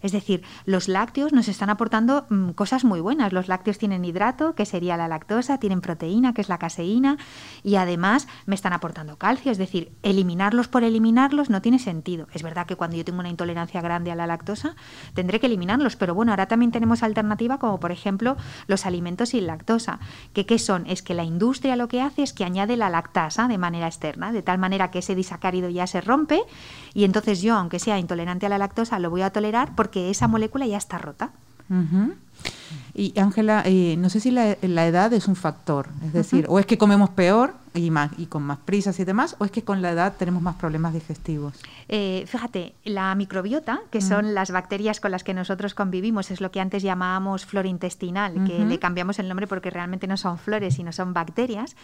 es 0.01 0.11
decir, 0.11 0.43
los 0.65 0.87
lácteos 0.87 1.33
nos 1.33 1.47
están 1.47 1.69
aportando 1.69 2.25
mm, 2.29 2.51
cosas 2.51 2.83
muy 2.83 2.99
buenas. 2.99 3.33
Los 3.33 3.47
lácteos 3.47 3.77
tienen 3.77 4.05
hidrato, 4.05 4.55
que 4.55 4.65
sería 4.65 4.97
la 4.97 5.07
lactosa, 5.07 5.59
tienen 5.59 5.81
proteína, 5.81 6.33
que 6.33 6.41
es 6.41 6.49
la 6.49 6.57
caseína, 6.57 7.17
y 7.63 7.75
además 7.75 8.27
me 8.45 8.55
están 8.55 8.73
aportando 8.73 9.17
calcio. 9.17 9.51
Es 9.51 9.57
decir, 9.57 9.91
eliminarlos 10.03 10.67
por 10.67 10.83
eliminarlos 10.83 11.49
no 11.49 11.61
tiene 11.61 11.79
sentido. 11.79 12.27
Es 12.33 12.43
verdad 12.43 12.65
que 12.65 12.75
cuando 12.75 12.97
yo 12.97 13.05
tengo 13.05 13.19
una 13.19 13.29
intolerancia 13.29 13.81
grande 13.81 14.11
a 14.11 14.15
la 14.15 14.27
lactosa, 14.27 14.75
tendré 15.13 15.39
que 15.39 15.47
eliminarlos, 15.47 15.95
pero 15.95 16.13
bueno, 16.13 16.31
ahora 16.31 16.47
también 16.47 16.71
tenemos 16.71 17.03
alternativa 17.03 17.57
como 17.57 17.79
por 17.79 17.91
ejemplo 17.91 18.37
los 18.67 18.85
alimentos 18.85 19.29
sin 19.29 19.47
lactosa. 19.47 19.99
¿Que, 20.33 20.45
¿Qué 20.45 20.59
son? 20.59 20.85
Es 20.87 21.01
que 21.01 21.13
la 21.13 21.23
industria 21.23 21.75
lo 21.75 21.87
que 21.87 22.01
hace 22.01 22.23
es 22.23 22.33
que 22.33 22.43
añade 22.43 22.77
la 22.77 22.89
lactasa 22.89 23.47
de 23.47 23.57
manera 23.57 23.87
externa, 23.87 24.31
de 24.31 24.41
tal 24.41 24.57
manera 24.57 24.91
que 24.91 24.99
ese 24.99 25.15
disacárido 25.15 25.69
ya 25.69 25.87
se 25.87 26.01
rompe 26.01 26.26
y 26.93 27.03
entonces 27.03 27.41
yo, 27.41 27.55
aunque 27.55 27.79
sea 27.79 27.99
intolerante 27.99 28.45
a 28.45 28.49
la 28.49 28.57
lactosa, 28.57 28.99
lo 28.99 29.09
voy 29.09 29.21
a 29.21 29.29
tolerar 29.29 29.75
porque 29.75 30.09
esa 30.09 30.27
molécula 30.27 30.65
ya 30.65 30.77
está 30.77 30.97
rota. 30.97 31.31
Y 32.93 33.17
Ángela, 33.19 33.61
eh, 33.65 33.95
no 33.97 34.09
sé 34.09 34.19
si 34.19 34.31
la, 34.31 34.53
edad 34.53 35.13
es 35.13 35.27
un 35.27 35.35
factor, 35.35 35.89
es 36.03 36.13
decir, 36.13 36.45
o 36.49 36.57
es 36.57 36.65
que 36.65 36.77
comemos 36.77 37.11
peor 37.11 37.53
y, 37.75 37.91
más, 37.91 38.11
y 38.17 38.25
con 38.25 38.41
más 38.41 38.57
prisas 38.57 38.99
y 38.99 39.05
demás, 39.05 39.35
o 39.37 39.45
es 39.45 39.51
que 39.51 39.63
con 39.63 39.81
la 39.81 39.91
edad 39.91 40.15
tenemos 40.17 40.41
más 40.41 40.55
problemas 40.55 40.93
digestivos. 40.93 41.53
Eh, 41.89 42.23
fíjate, 42.25 42.73
la 42.83 43.13
microbiota, 43.13 43.81
que 43.91 44.01
son 44.01 44.33
las 44.33 44.49
bacterias 44.49 44.99
con 44.99 45.11
las 45.11 45.23
que 45.23 45.33
nosotros 45.33 45.75
convivimos, 45.75 46.31
es 46.31 46.41
lo 46.41 46.49
que 46.49 46.59
antes 46.59 46.81
llamábamos 46.81 47.45
flora 47.45 47.67
intestinal, 47.67 48.45
que 48.45 48.65
le 48.65 48.79
cambiamos 48.79 49.19
el 49.19 49.27
nombre 49.27 49.45
porque 49.45 49.69
realmente 49.69 50.07
no 50.07 50.17
son 50.17 50.39
flores, 50.39 50.75
sino 50.75 50.91
son 50.91 51.13
bacterias. 51.13 51.75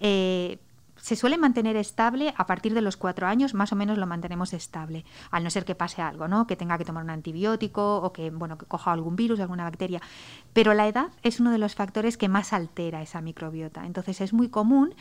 Eh, 0.00 0.58
se 1.02 1.16
suele 1.16 1.36
mantener 1.36 1.74
estable 1.74 2.32
a 2.36 2.46
partir 2.46 2.74
de 2.74 2.80
los 2.80 2.96
cuatro 2.96 3.26
años, 3.26 3.54
más 3.54 3.72
o 3.72 3.76
menos 3.76 3.98
lo 3.98 4.06
mantenemos 4.06 4.52
estable, 4.52 5.04
al 5.32 5.42
no 5.42 5.50
ser 5.50 5.64
que 5.64 5.74
pase 5.74 6.00
algo, 6.00 6.28
¿no? 6.28 6.46
Que 6.46 6.54
tenga 6.54 6.78
que 6.78 6.84
tomar 6.84 7.02
un 7.02 7.10
antibiótico 7.10 7.96
o 7.96 8.12
que, 8.12 8.30
bueno, 8.30 8.56
que 8.56 8.66
coja 8.66 8.92
algún 8.92 9.16
virus, 9.16 9.40
alguna 9.40 9.64
bacteria. 9.64 10.00
Pero 10.52 10.74
la 10.74 10.86
edad 10.86 11.08
es 11.24 11.40
uno 11.40 11.50
de 11.50 11.58
los 11.58 11.74
factores 11.74 12.16
que 12.16 12.28
más 12.28 12.52
altera 12.52 13.02
esa 13.02 13.20
microbiota. 13.20 13.84
Entonces 13.84 14.20
es 14.20 14.32
muy 14.32 14.48
común 14.48 14.94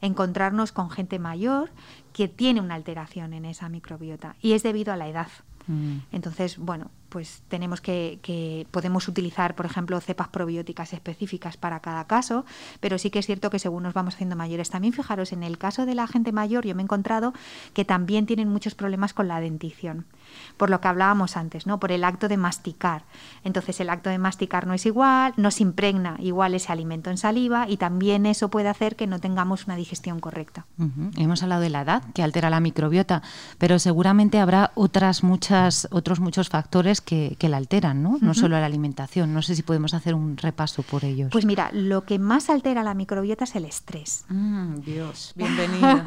encontrarnos 0.00 0.70
con 0.70 0.90
gente 0.90 1.18
mayor 1.18 1.70
que 2.12 2.28
tiene 2.28 2.60
una 2.60 2.76
alteración 2.76 3.32
en 3.32 3.44
esa 3.44 3.68
microbiota 3.68 4.36
y 4.40 4.52
es 4.52 4.62
debido 4.62 4.92
a 4.92 4.96
la 4.96 5.08
edad. 5.08 5.28
Mm. 5.66 5.98
Entonces, 6.12 6.56
bueno, 6.56 6.92
pues 7.08 7.42
tenemos 7.48 7.80
que, 7.80 8.66
podemos 8.70 9.08
utilizar, 9.08 9.54
por 9.54 9.66
ejemplo, 9.66 10.00
cepas 10.00 10.28
probióticas 10.28 10.92
específicas 10.92 11.56
para 11.56 11.80
cada 11.80 12.06
caso, 12.06 12.44
pero 12.80 12.98
sí 12.98 13.10
que 13.10 13.18
es 13.18 13.26
cierto 13.26 13.50
que 13.50 13.58
según 13.58 13.82
nos 13.82 13.94
vamos 13.94 14.14
haciendo 14.14 14.36
mayores, 14.36 14.70
también 14.70 14.92
fijaros, 14.92 15.32
en 15.32 15.42
el 15.42 15.58
caso 15.58 15.86
de 15.86 15.94
la 15.94 16.06
gente 16.06 16.32
mayor, 16.32 16.66
yo 16.66 16.74
me 16.74 16.82
he 16.82 16.84
encontrado 16.84 17.32
que 17.74 17.84
también 17.84 18.26
tienen 18.26 18.48
muchos 18.48 18.74
problemas 18.74 19.14
con 19.14 19.28
la 19.28 19.40
dentición, 19.40 20.06
por 20.56 20.70
lo 20.70 20.80
que 20.80 20.88
hablábamos 20.88 21.36
antes, 21.36 21.66
¿no? 21.66 21.80
Por 21.80 21.92
el 21.92 22.04
acto 22.04 22.28
de 22.28 22.36
masticar. 22.36 23.04
Entonces, 23.44 23.80
el 23.80 23.90
acto 23.90 24.10
de 24.10 24.18
masticar 24.18 24.66
no 24.66 24.74
es 24.74 24.84
igual, 24.86 25.32
no 25.36 25.50
se 25.50 25.62
impregna 25.62 26.16
igual 26.18 26.54
ese 26.54 26.72
alimento 26.72 27.10
en 27.10 27.18
saliva 27.18 27.68
y 27.68 27.76
también 27.76 28.26
eso 28.26 28.48
puede 28.48 28.68
hacer 28.68 28.96
que 28.96 29.06
no 29.06 29.18
tengamos 29.18 29.66
una 29.66 29.76
digestión 29.76 30.20
correcta. 30.20 30.66
Hemos 31.16 31.42
hablado 31.42 31.62
de 31.62 31.70
la 31.70 31.82
edad 31.82 32.02
que 32.14 32.22
altera 32.22 32.50
la 32.50 32.60
microbiota, 32.60 33.22
pero 33.58 33.78
seguramente 33.78 34.38
habrá 34.38 34.72
otras 34.74 35.22
muchas, 35.22 35.88
otros 35.90 36.20
muchos 36.20 36.48
factores 36.48 36.97
que, 37.00 37.36
la 37.48 37.56
alteran, 37.56 38.02
¿no? 38.02 38.18
No 38.20 38.34
solo 38.34 38.58
la 38.60 38.66
alimentación. 38.66 39.32
No 39.32 39.42
sé 39.42 39.54
si 39.54 39.62
podemos 39.62 39.94
hacer 39.94 40.14
un 40.14 40.36
repaso 40.36 40.82
por 40.82 41.04
ellos. 41.04 41.30
Pues 41.32 41.44
mira, 41.44 41.70
lo 41.72 42.04
que 42.04 42.18
más 42.18 42.50
altera 42.50 42.82
la 42.82 42.94
microbiota 42.94 43.44
es 43.44 43.56
el 43.56 43.64
estrés. 43.64 44.24
Mm, 44.28 44.80
Dios, 44.80 45.32
bienvenido. 45.36 46.02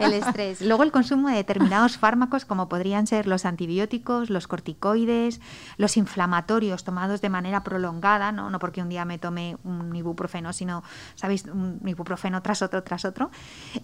el 0.00 0.12
estrés. 0.12 0.60
Luego 0.60 0.82
el 0.82 0.92
consumo 0.92 1.28
de 1.28 1.36
determinados 1.36 1.98
fármacos 1.98 2.44
como 2.44 2.68
podrían 2.68 3.06
ser 3.06 3.26
los 3.26 3.44
antibióticos, 3.44 4.30
los 4.30 4.48
corticoides, 4.48 5.40
los 5.76 5.96
inflamatorios 5.96 6.84
tomados 6.84 7.20
de 7.20 7.28
manera 7.28 7.62
prolongada, 7.62 8.32
no, 8.32 8.50
no 8.50 8.58
porque 8.58 8.82
un 8.82 8.88
día 8.88 9.04
me 9.04 9.18
tome 9.18 9.56
un 9.64 9.94
ibuprofeno, 9.94 10.52
sino, 10.52 10.82
¿sabéis?, 11.14 11.44
un 11.44 11.80
ibuprofeno 11.84 12.42
tras 12.42 12.62
otro, 12.62 12.82
tras 12.82 13.04
otro. 13.04 13.30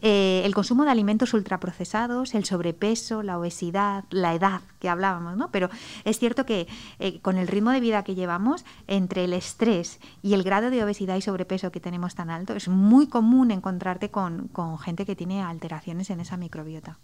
Eh, 0.00 0.42
el 0.44 0.54
consumo 0.54 0.84
de 0.84 0.90
alimentos 0.90 1.34
ultraprocesados, 1.34 2.34
el 2.34 2.44
sobrepeso, 2.44 3.22
la 3.22 3.38
obesidad, 3.38 4.04
la 4.10 4.34
edad 4.34 4.60
que 4.78 4.88
hablábamos, 4.88 5.36
¿no? 5.36 5.50
Pero 5.50 5.70
es 6.04 6.18
cierto 6.22 6.46
que 6.46 6.68
eh, 7.00 7.18
con 7.20 7.36
el 7.36 7.48
ritmo 7.48 7.72
de 7.72 7.80
vida 7.80 8.04
que 8.04 8.14
llevamos, 8.14 8.64
entre 8.86 9.24
el 9.24 9.32
estrés 9.32 9.98
y 10.22 10.34
el 10.34 10.44
grado 10.44 10.70
de 10.70 10.84
obesidad 10.84 11.16
y 11.16 11.20
sobrepeso 11.20 11.72
que 11.72 11.80
tenemos 11.80 12.14
tan 12.14 12.30
alto, 12.30 12.54
es 12.54 12.68
muy 12.68 13.08
común 13.08 13.50
encontrarte 13.50 14.08
con, 14.08 14.48
gente 14.78 15.04
que 15.04 15.16
tiene 15.16 15.42
alteraciones 15.42 16.10
en 16.10 16.20
esa 16.20 16.36
microbiota. 16.36 16.96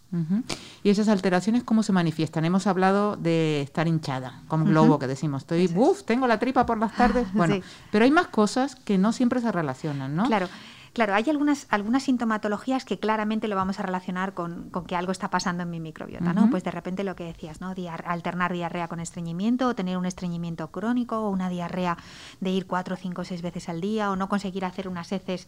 ¿Y 0.84 0.90
esas 0.90 1.08
alteraciones 1.08 1.64
cómo 1.64 1.82
se 1.82 1.92
manifiestan? 1.92 2.44
Hemos 2.44 2.68
hablado 2.68 3.16
de 3.16 3.62
estar 3.62 3.88
hinchada, 3.88 4.42
como 4.46 4.64
globo 4.66 5.00
que 5.00 5.08
decimos. 5.08 5.42
Estoy, 5.42 5.68
uff, 5.74 6.04
tengo 6.04 6.28
la 6.28 6.38
tripa 6.38 6.64
por 6.64 6.78
las 6.78 6.94
tardes. 6.94 7.26
Bueno, 7.38 7.56
pero 7.90 8.04
hay 8.04 8.10
más 8.10 8.28
cosas 8.28 8.76
que 8.76 8.98
no 8.98 9.12
siempre 9.12 9.40
se 9.40 9.50
relacionan, 9.50 10.14
¿no? 10.14 10.26
Claro. 10.26 10.48
Claro, 10.92 11.14
hay 11.14 11.28
algunas, 11.28 11.66
algunas 11.70 12.04
sintomatologías 12.04 12.84
que 12.84 12.98
claramente 12.98 13.48
lo 13.48 13.56
vamos 13.56 13.78
a 13.78 13.82
relacionar 13.82 14.34
con, 14.34 14.70
que 14.86 14.96
algo 14.96 15.12
está 15.12 15.30
pasando 15.30 15.62
en 15.62 15.70
mi 15.70 15.80
microbiota, 15.80 16.32
¿no? 16.32 16.50
Pues 16.50 16.64
de 16.64 16.70
repente 16.70 17.04
lo 17.04 17.16
que 17.16 17.24
decías, 17.24 17.60
¿no? 17.60 17.74
alternar 18.04 18.52
diarrea 18.52 18.88
con 18.88 19.00
estreñimiento, 19.00 19.68
o 19.68 19.74
tener 19.74 19.96
un 19.96 20.06
estreñimiento 20.06 20.70
crónico, 20.70 21.20
o 21.20 21.30
una 21.30 21.48
diarrea 21.48 21.96
de 22.40 22.50
ir 22.50 22.66
cuatro, 22.66 22.96
cinco, 22.96 23.24
seis 23.24 23.42
veces 23.42 23.68
al 23.68 23.80
día, 23.80 24.10
o 24.10 24.16
no 24.16 24.28
conseguir 24.28 24.64
hacer 24.64 24.88
unas 24.88 25.12
heces 25.12 25.46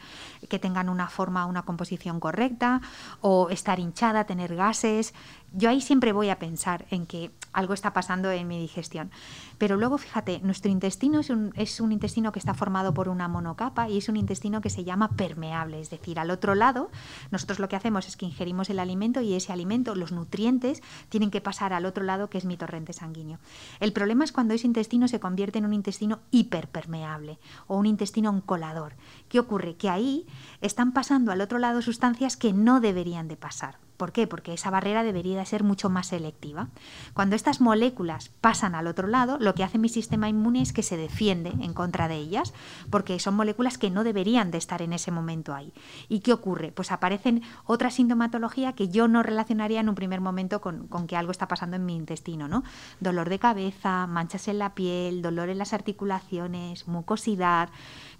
que 0.48 0.58
tengan 0.58 0.88
una 0.88 1.08
forma, 1.08 1.46
una 1.46 1.62
composición 1.62 2.20
correcta, 2.20 2.80
o 3.20 3.50
estar 3.50 3.78
hinchada, 3.78 4.24
tener 4.24 4.54
gases. 4.54 5.14
Yo 5.52 5.70
ahí 5.70 5.80
siempre 5.80 6.12
voy 6.12 6.28
a 6.28 6.38
pensar 6.38 6.86
en 6.90 7.06
que 7.06 7.30
algo 7.52 7.74
está 7.74 7.92
pasando 7.92 8.30
en 8.30 8.46
mi 8.46 8.58
digestión. 8.58 9.10
Pero 9.58 9.76
luego, 9.76 9.98
fíjate, 9.98 10.40
nuestro 10.40 10.70
intestino 10.70 11.20
es 11.20 11.30
un, 11.30 11.52
es 11.56 11.80
un 11.80 11.92
intestino 11.92 12.32
que 12.32 12.38
está 12.38 12.54
formado 12.54 12.94
por 12.94 13.08
una 13.08 13.28
monocapa 13.28 13.88
y 13.88 13.98
es 13.98 14.08
un 14.08 14.16
intestino 14.16 14.60
que 14.60 14.70
se 14.70 14.84
llama 14.84 15.10
permeable, 15.10 15.80
es 15.80 15.90
decir, 15.90 16.18
al 16.18 16.30
otro 16.30 16.54
lado, 16.54 16.90
nosotros 17.30 17.58
lo 17.58 17.68
que 17.68 17.76
hacemos 17.76 18.08
es 18.08 18.16
que 18.16 18.26
ingerimos 18.26 18.70
el 18.70 18.78
alimento 18.78 19.20
y 19.20 19.34
ese 19.34 19.52
alimento, 19.52 19.94
los 19.94 20.12
nutrientes, 20.12 20.82
tienen 21.08 21.30
que 21.30 21.40
pasar 21.40 21.72
al 21.72 21.86
otro 21.86 22.04
lado, 22.04 22.30
que 22.30 22.38
es 22.38 22.44
mi 22.44 22.56
torrente 22.56 22.92
sanguíneo. 22.92 23.38
El 23.80 23.92
problema 23.92 24.24
es 24.24 24.32
cuando 24.32 24.54
ese 24.54 24.66
intestino 24.66 25.08
se 25.08 25.20
convierte 25.20 25.58
en 25.58 25.66
un 25.66 25.74
intestino 25.74 26.20
hiperpermeable 26.30 27.38
o 27.66 27.76
un 27.76 27.86
intestino 27.86 28.30
oncolador. 28.30 28.94
¿Qué 29.28 29.38
ocurre? 29.38 29.76
Que 29.76 29.88
ahí 29.88 30.26
están 30.60 30.92
pasando 30.92 31.32
al 31.32 31.40
otro 31.40 31.58
lado 31.58 31.82
sustancias 31.82 32.36
que 32.36 32.52
no 32.52 32.80
deberían 32.80 33.28
de 33.28 33.36
pasar. 33.36 33.89
¿Por 34.00 34.12
qué? 34.12 34.26
Porque 34.26 34.54
esa 34.54 34.70
barrera 34.70 35.02
debería 35.02 35.44
ser 35.44 35.62
mucho 35.62 35.90
más 35.90 36.06
selectiva. 36.06 36.68
Cuando 37.12 37.36
estas 37.36 37.60
moléculas 37.60 38.30
pasan 38.40 38.74
al 38.74 38.86
otro 38.86 39.08
lado, 39.08 39.36
lo 39.38 39.54
que 39.54 39.62
hace 39.62 39.76
mi 39.76 39.90
sistema 39.90 40.26
inmune 40.26 40.62
es 40.62 40.72
que 40.72 40.82
se 40.82 40.96
defiende 40.96 41.50
en 41.50 41.74
contra 41.74 42.08
de 42.08 42.16
ellas, 42.16 42.54
porque 42.88 43.20
son 43.20 43.34
moléculas 43.34 43.76
que 43.76 43.90
no 43.90 44.02
deberían 44.02 44.50
de 44.50 44.56
estar 44.56 44.80
en 44.80 44.94
ese 44.94 45.10
momento 45.10 45.52
ahí. 45.52 45.74
¿Y 46.08 46.20
qué 46.20 46.32
ocurre? 46.32 46.72
Pues 46.72 46.92
aparecen 46.92 47.42
otra 47.66 47.90
sintomatología 47.90 48.72
que 48.72 48.88
yo 48.88 49.06
no 49.06 49.22
relacionaría 49.22 49.80
en 49.80 49.90
un 49.90 49.94
primer 49.96 50.22
momento 50.22 50.62
con, 50.62 50.88
con 50.88 51.06
que 51.06 51.16
algo 51.16 51.30
está 51.30 51.46
pasando 51.46 51.76
en 51.76 51.84
mi 51.84 51.94
intestino, 51.94 52.48
¿no? 52.48 52.64
Dolor 53.00 53.28
de 53.28 53.38
cabeza, 53.38 54.06
manchas 54.06 54.48
en 54.48 54.60
la 54.60 54.74
piel, 54.74 55.20
dolor 55.20 55.50
en 55.50 55.58
las 55.58 55.74
articulaciones, 55.74 56.88
mucosidad. 56.88 57.68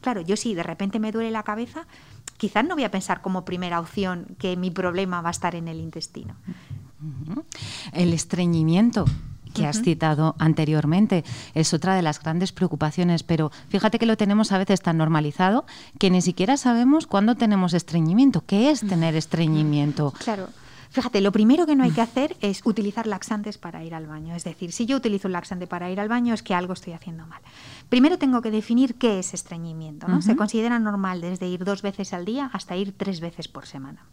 Claro, 0.02 0.20
yo 0.20 0.36
sí, 0.36 0.54
de 0.54 0.62
repente 0.62 1.00
me 1.00 1.10
duele 1.10 1.30
la 1.30 1.42
cabeza, 1.42 1.86
quizás 2.40 2.64
no 2.64 2.74
voy 2.74 2.84
a 2.84 2.90
pensar 2.90 3.20
como 3.20 3.44
primera 3.44 3.78
opción 3.78 4.34
que 4.38 4.56
mi 4.56 4.70
problema 4.70 5.20
va 5.20 5.28
a 5.28 5.30
estar 5.30 5.54
en 5.54 5.68
el 5.68 5.78
intestino. 5.78 6.34
El 7.92 8.14
estreñimiento 8.14 9.04
que 9.52 9.66
has 9.66 9.82
citado 9.82 10.36
anteriormente 10.38 11.22
es 11.54 11.74
otra 11.74 11.94
de 11.94 12.02
las 12.02 12.18
grandes 12.22 12.52
preocupaciones, 12.52 13.24
pero 13.24 13.52
fíjate 13.68 13.98
que 13.98 14.06
lo 14.06 14.16
tenemos 14.16 14.52
a 14.52 14.58
veces 14.58 14.80
tan 14.80 14.96
normalizado 14.96 15.66
que 15.98 16.08
ni 16.08 16.22
siquiera 16.22 16.56
sabemos 16.56 17.06
cuándo 17.06 17.34
tenemos 17.34 17.74
estreñimiento. 17.74 18.42
¿Qué 18.46 18.70
es 18.70 18.80
tener 18.80 19.16
estreñimiento? 19.16 20.12
Claro. 20.12 20.48
Fíjate, 20.90 21.20
lo 21.20 21.30
primero 21.30 21.66
que 21.66 21.76
no 21.76 21.84
hay 21.84 21.92
que 21.92 22.00
hacer 22.00 22.36
es 22.40 22.62
utilizar 22.64 23.06
laxantes 23.06 23.58
para 23.58 23.84
ir 23.84 23.94
al 23.94 24.08
baño. 24.08 24.34
Es 24.34 24.42
decir, 24.42 24.72
si 24.72 24.86
yo 24.86 24.96
utilizo 24.96 25.28
un 25.28 25.32
laxante 25.32 25.68
para 25.68 25.88
ir 25.88 26.00
al 26.00 26.08
baño 26.08 26.34
es 26.34 26.42
que 26.42 26.52
algo 26.52 26.72
estoy 26.72 26.94
haciendo 26.94 27.26
mal. 27.26 27.40
Primero 27.88 28.18
tengo 28.18 28.42
que 28.42 28.50
definir 28.50 28.96
qué 28.96 29.20
es 29.20 29.32
estreñimiento. 29.32 30.08
¿no? 30.08 30.20
Se 30.20 30.34
considera 30.34 30.80
normal 30.80 31.20
desde 31.20 31.46
ir 31.46 31.64
dos 31.64 31.82
veces 31.82 32.12
al 32.12 32.24
día 32.24 32.50
hasta 32.52 32.76
ir 32.76 32.92
tres 32.96 33.20
veces 33.20 33.46
por 33.46 33.66
semana. 33.66 34.04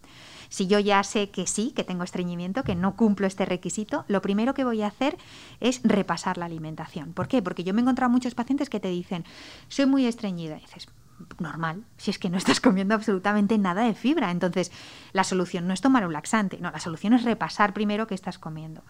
Si 0.49 0.67
yo 0.67 0.79
ya 0.79 1.03
sé 1.03 1.29
que 1.29 1.47
sí, 1.47 1.73
que 1.75 1.83
tengo 1.83 2.03
estreñimiento, 2.03 2.63
que 2.63 2.75
no 2.75 2.95
cumplo 2.95 3.27
este 3.27 3.45
requisito, 3.45 4.05
lo 4.07 4.21
primero 4.21 4.53
que 4.53 4.63
voy 4.63 4.81
a 4.83 4.87
hacer 4.87 5.17
es 5.59 5.81
repasar 5.83 6.37
la 6.37 6.45
alimentación. 6.45 7.13
¿Por 7.13 7.27
qué? 7.27 7.41
Porque 7.41 7.63
yo 7.63 7.73
me 7.73 7.81
he 7.81 7.83
encontrado 7.83 8.11
muchos 8.11 8.35
pacientes 8.35 8.69
que 8.69 8.79
te 8.79 8.89
dicen, 8.89 9.25
soy 9.67 9.87
muy 9.87 10.05
estreñida. 10.05 10.57
Y 10.57 10.61
dices, 10.61 10.87
normal, 11.39 11.83
si 11.97 12.11
es 12.11 12.19
que 12.19 12.29
no 12.29 12.37
estás 12.37 12.59
comiendo 12.61 12.95
absolutamente 12.95 13.57
nada 13.57 13.83
de 13.83 13.93
fibra. 13.93 14.31
Entonces, 14.31 14.71
la 15.13 15.23
solución 15.23 15.67
no 15.67 15.73
es 15.73 15.81
tomar 15.81 16.05
un 16.05 16.13
laxante, 16.13 16.57
no, 16.59 16.71
la 16.71 16.79
solución 16.79 17.13
es 17.13 17.23
repasar 17.23 17.73
primero 17.73 18.07
qué 18.07 18.15
estás 18.15 18.39
comiendo 18.39 18.83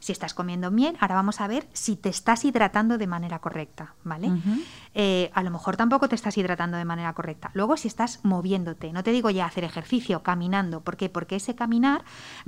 si 0.00 0.12
estás 0.12 0.34
comiendo 0.34 0.70
bien, 0.70 0.96
ahora 0.98 1.14
vamos 1.14 1.40
a 1.40 1.46
ver 1.46 1.68
si 1.72 1.94
te 1.94 2.08
estás 2.08 2.44
hidratando 2.44 2.98
de 2.98 3.06
manera 3.06 3.38
correcta, 3.38 3.94
¿vale? 4.02 4.30
Eh, 4.94 5.30
a 5.34 5.42
lo 5.42 5.50
mejor 5.50 5.76
tampoco 5.76 6.08
te 6.08 6.14
estás 6.14 6.36
hidratando 6.36 6.76
de 6.76 6.84
manera 6.84 7.12
correcta. 7.12 7.50
Luego, 7.54 7.76
si 7.76 7.86
estás 7.86 8.20
moviéndote, 8.24 8.92
no 8.92 9.04
te 9.04 9.12
digo 9.12 9.30
ya 9.30 9.46
hacer 9.46 9.62
ejercicio, 9.62 10.22
caminando, 10.22 10.80
¿por 10.80 10.96
qué? 10.96 11.08
Porque 11.08 11.36
ese 11.36 11.54
caminar 11.54 12.02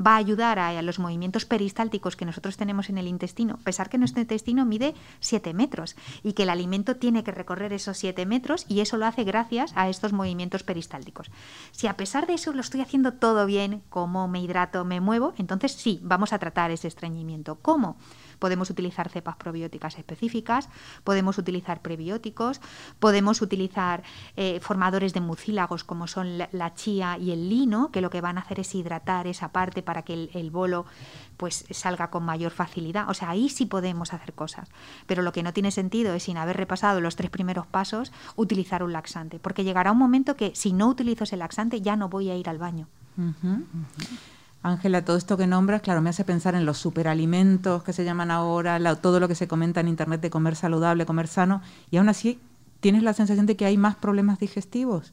va 0.04 0.14
a 0.14 0.16
ayudar 0.16 0.59
a, 0.59 0.82
los 0.82 0.99
movimientos 0.99 1.44
peristálticos 1.44 2.16
que 2.16 2.25
nosotros 2.25 2.56
tenemos 2.56 2.88
en 2.88 2.99
el 2.99 3.06
intestino, 3.06 3.54
a 3.61 3.64
pesar 3.64 3.88
que 3.88 3.99
nuestro 3.99 4.21
intestino 4.23 4.64
mide 4.64 4.94
7 5.21 5.54
metros 5.54 5.94
y 6.25 6.32
que 6.32 6.44
el 6.44 6.50
alimento 6.50 6.97
tiene 6.97 7.23
que 7.23 7.30
recorrer 7.30 7.73
esos 7.73 7.99
7 7.99 8.26
metros 8.26 8.64
y 8.68 8.80
eso 8.80 8.97
lo 8.97 9.06
hace 9.06 9.25
gracias 9.25 9.73
a 9.76 9.88
estos 9.88 10.12
movimientos 10.12 10.62
peristálticos. 10.62 11.30
Si 11.71 11.87
a 11.87 11.97
pesar 11.97 12.26
de 12.26 12.35
eso 12.35 12.52
lo 12.52 12.61
estoy 12.61 12.80
haciendo 12.80 13.12
todo 13.12 13.47
bien, 13.47 13.82
como 13.90 14.26
me 14.26 14.40
hidrato, 14.40 14.85
me 14.85 15.00
muevo, 15.00 15.35
entonces 15.37 15.73
sí, 15.73 16.00
vamos 16.02 16.32
a 16.32 16.38
tratar 16.38 16.71
ese 16.71 16.88
estreñimiento. 16.88 17.41
¿Cómo? 17.44 17.96
Podemos 18.38 18.70
utilizar 18.70 19.08
cepas 19.08 19.37
probióticas 19.37 19.99
específicas, 19.99 20.68
podemos 21.04 21.38
utilizar 21.38 21.80
prebióticos, 21.80 22.61
podemos 22.99 23.40
utilizar 23.40 24.02
eh, 24.37 24.58
formadores 24.61 25.12
de 25.12 25.20
mucílagos 25.20 25.84
como 25.84 26.06
son 26.06 26.38
la, 26.38 26.75
chía 26.75 27.18
y 27.18 27.30
el 27.30 27.49
lino, 27.49 27.90
que 27.92 28.00
lo 28.00 28.11
que 28.11 28.20
van 28.20 28.38
a 28.38 28.40
hacer 28.40 28.61
es 28.61 28.75
hidratar 28.75 29.26
esa 29.26 29.52
parte 29.52 29.82
para 29.82 30.02
que 30.02 30.30
el, 30.32 30.50
bolo 30.50 30.87
pues 31.37 31.64
salga 31.70 32.11
con 32.11 32.25
mayor 32.25 32.52
facilidad. 32.52 33.08
O 33.08 33.14
sea, 33.14 33.30
ahí 33.30 33.49
sí 33.49 33.66
podemos 33.66 34.12
hacer 34.12 34.32
cosas. 34.32 34.68
Pero 35.06 35.22
lo 35.22 35.32
que 35.32 35.42
no 35.42 35.52
tiene 35.52 35.70
sentido 35.70 36.14
es, 36.14 36.25
sin 36.25 36.37
haber 36.37 36.56
repasado 36.56 37.00
los 37.00 37.16
tres 37.16 37.30
primeros 37.30 37.66
pasos, 37.66 38.12
utilizar 38.37 38.82
un 38.82 38.92
laxante. 38.92 39.38
Porque 39.38 39.64
llegará 39.64 39.92
un 39.92 39.99
momento 39.99 40.37
que 40.37 40.52
si 40.54 40.72
no 40.72 40.88
utilizo 40.88 41.25
ese 41.25 41.37
laxante 41.37 41.80
ya 41.80 41.96
no 41.96 42.08
voy 42.08 42.30
a 42.30 42.37
ir 42.37 42.49
al 42.49 42.58
baño. 42.58 42.88
Ángela, 44.62 45.04
todo 45.04 45.16
esto 45.16 45.37
que 45.37 45.47
nombras, 45.47 45.83
claro, 45.83 46.00
me 46.00 46.11
hace 46.11 46.25
pensar 46.25 46.54
en 46.54 46.64
los 46.64 46.78
superalimentos 46.78 47.83
que 47.83 47.92
se 47.92 48.04
llaman 48.04 48.31
ahora, 48.31 48.78
todo 48.97 49.19
lo 49.19 49.26
que 49.26 49.35
se 49.35 49.49
comenta 49.49 49.81
en 49.81 49.88
Internet 49.88 50.21
de 50.21 50.31
comer 50.31 50.54
saludable, 50.54 51.04
comer 51.04 51.26
sano, 51.26 51.62
y 51.90 51.97
aún 51.97 52.09
así 52.09 52.38
tienes 52.81 53.02
la 53.02 53.12
sensación 53.12 53.47
de 53.47 53.57
que 53.57 53.64
hay 53.64 53.76
más 53.76 53.97
problemas 53.97 54.38
digestivos. 54.38 55.12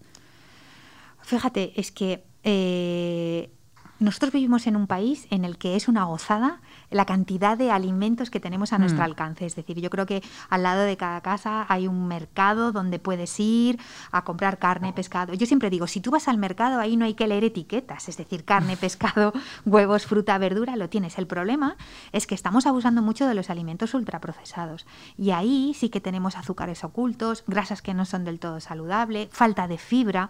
Fíjate, 1.22 1.79
es 1.79 1.91
que 1.91 2.24
eh, 2.44 3.51
nosotros 4.00 4.32
vivimos 4.32 4.68
en 4.68 4.75
un 4.75 4.88
país 4.88 5.27
en 5.29 5.46
el 5.46 5.58
que 5.58 5.75
es 5.75 5.88
una 5.88 6.06
gozada 6.06 6.62
la 6.91 7.06
cantidad 7.06 7.58
de 7.58 7.72
alimentos 7.72 8.29
que 8.29 8.39
tenemos 8.39 8.74
a 8.74 8.77
nuestro 8.77 9.01
mm. 9.01 9.06
alcance. 9.06 9.46
Es 9.46 9.56
decir, 9.56 9.79
yo 9.79 9.89
creo 9.89 10.06
que 10.06 10.24
al 10.50 10.63
lado 10.63 10.82
de 10.82 10.98
cada 10.98 11.22
casa 11.22 11.65
hay 11.70 11.88
un 11.88 12.08
mercado 12.08 12.72
donde 12.72 13.00
puedes 13.00 13.39
ir 13.39 13.79
a 14.12 14.24
comprar 14.24 14.58
carne, 14.58 14.94
pescado. 14.94 15.34
Yo 15.34 15.46
siempre 15.46 15.70
digo, 15.70 15.88
si 15.88 16.01
tú 16.01 16.12
vas 16.12 16.27
al 16.27 16.38
mercado, 16.38 16.79
ahí 16.79 16.98
no 16.98 17.06
hay 17.06 17.13
que 17.13 17.27
leer 17.27 17.44
etiquetas, 17.44 18.10
es 18.10 18.18
decir, 18.18 18.44
carne, 18.44 18.77
pescado, 18.82 19.34
huevos, 19.65 20.06
fruta, 20.06 20.38
verdura, 20.38 20.75
lo 20.75 20.89
tienes. 20.89 21.18
El 21.18 21.27
problema 21.27 21.75
es 22.12 22.25
que 22.25 22.36
estamos 22.36 22.65
abusando 22.65 23.01
mucho 23.01 23.27
de 23.27 23.36
los 23.36 23.50
alimentos 23.50 23.94
ultraprocesados. 23.94 24.86
Y 25.18 25.32
ahí 25.32 25.74
sí 25.75 25.89
que 25.89 26.01
tenemos 26.01 26.36
azúcares 26.38 26.84
ocultos, 26.84 27.44
grasas 27.48 27.82
que 27.82 27.94
no 27.94 28.06
son 28.06 28.25
del 28.25 28.39
todo 28.39 28.60
saludables, 28.60 29.29
falta 29.32 29.68
de 29.68 29.77
fibra. 29.77 30.29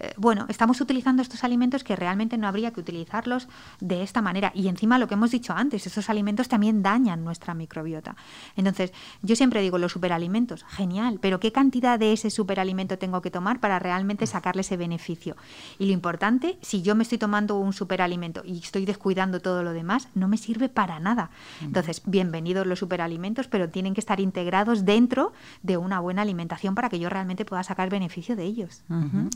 Eh, 0.00 0.12
bueno, 0.16 0.46
estamos 0.48 0.80
utilizando 0.80 1.22
estos 1.22 1.44
alimentos 1.44 1.84
que 1.84 1.96
realmente 1.96 2.38
no 2.38 2.46
habría 2.46 2.72
que 2.72 2.80
utilizarlos 2.80 3.48
de 3.80 4.02
esta 4.02 4.22
manera. 4.22 4.52
Y 4.54 4.68
encima 4.68 4.98
lo 4.98 5.08
que 5.08 5.14
hemos 5.14 5.30
dicho 5.30 5.52
antes, 5.54 5.86
esos 5.86 6.08
alimentos 6.10 6.48
también 6.48 6.82
dañan 6.82 7.24
nuestra 7.24 7.54
microbiota. 7.54 8.16
Entonces, 8.56 8.92
yo 9.22 9.36
siempre 9.36 9.60
digo 9.60 9.78
los 9.78 9.92
superalimentos, 9.92 10.64
genial, 10.68 11.18
pero 11.20 11.40
¿qué 11.40 11.52
cantidad 11.52 11.98
de 11.98 12.12
ese 12.12 12.30
superalimento 12.30 12.98
tengo 12.98 13.22
que 13.22 13.30
tomar 13.30 13.60
para 13.60 13.78
realmente 13.78 14.26
sacarle 14.26 14.60
ese 14.60 14.76
beneficio? 14.76 15.36
Y 15.78 15.86
lo 15.86 15.92
importante, 15.92 16.58
si 16.62 16.82
yo 16.82 16.94
me 16.94 17.02
estoy 17.02 17.18
tomando 17.18 17.58
un 17.58 17.72
superalimento 17.72 18.42
y 18.44 18.58
estoy 18.58 18.84
descuidando 18.84 19.40
todo 19.40 19.62
lo 19.62 19.72
demás, 19.72 20.08
no 20.14 20.28
me 20.28 20.36
sirve 20.36 20.68
para 20.68 21.00
nada. 21.00 21.30
Entonces, 21.60 22.02
bienvenidos 22.06 22.66
los 22.66 22.78
superalimentos, 22.78 23.48
pero 23.48 23.68
tienen 23.68 23.94
que 23.94 24.00
estar 24.00 24.20
integrados 24.20 24.84
dentro 24.84 25.32
de 25.62 25.76
una 25.76 26.00
buena 26.00 26.22
alimentación 26.22 26.74
para 26.74 26.88
que 26.88 26.98
yo 26.98 27.08
realmente 27.08 27.44
pueda 27.44 27.62
sacar 27.62 27.90
beneficio 27.90 28.36
de 28.36 28.44
ellos. 28.44 28.82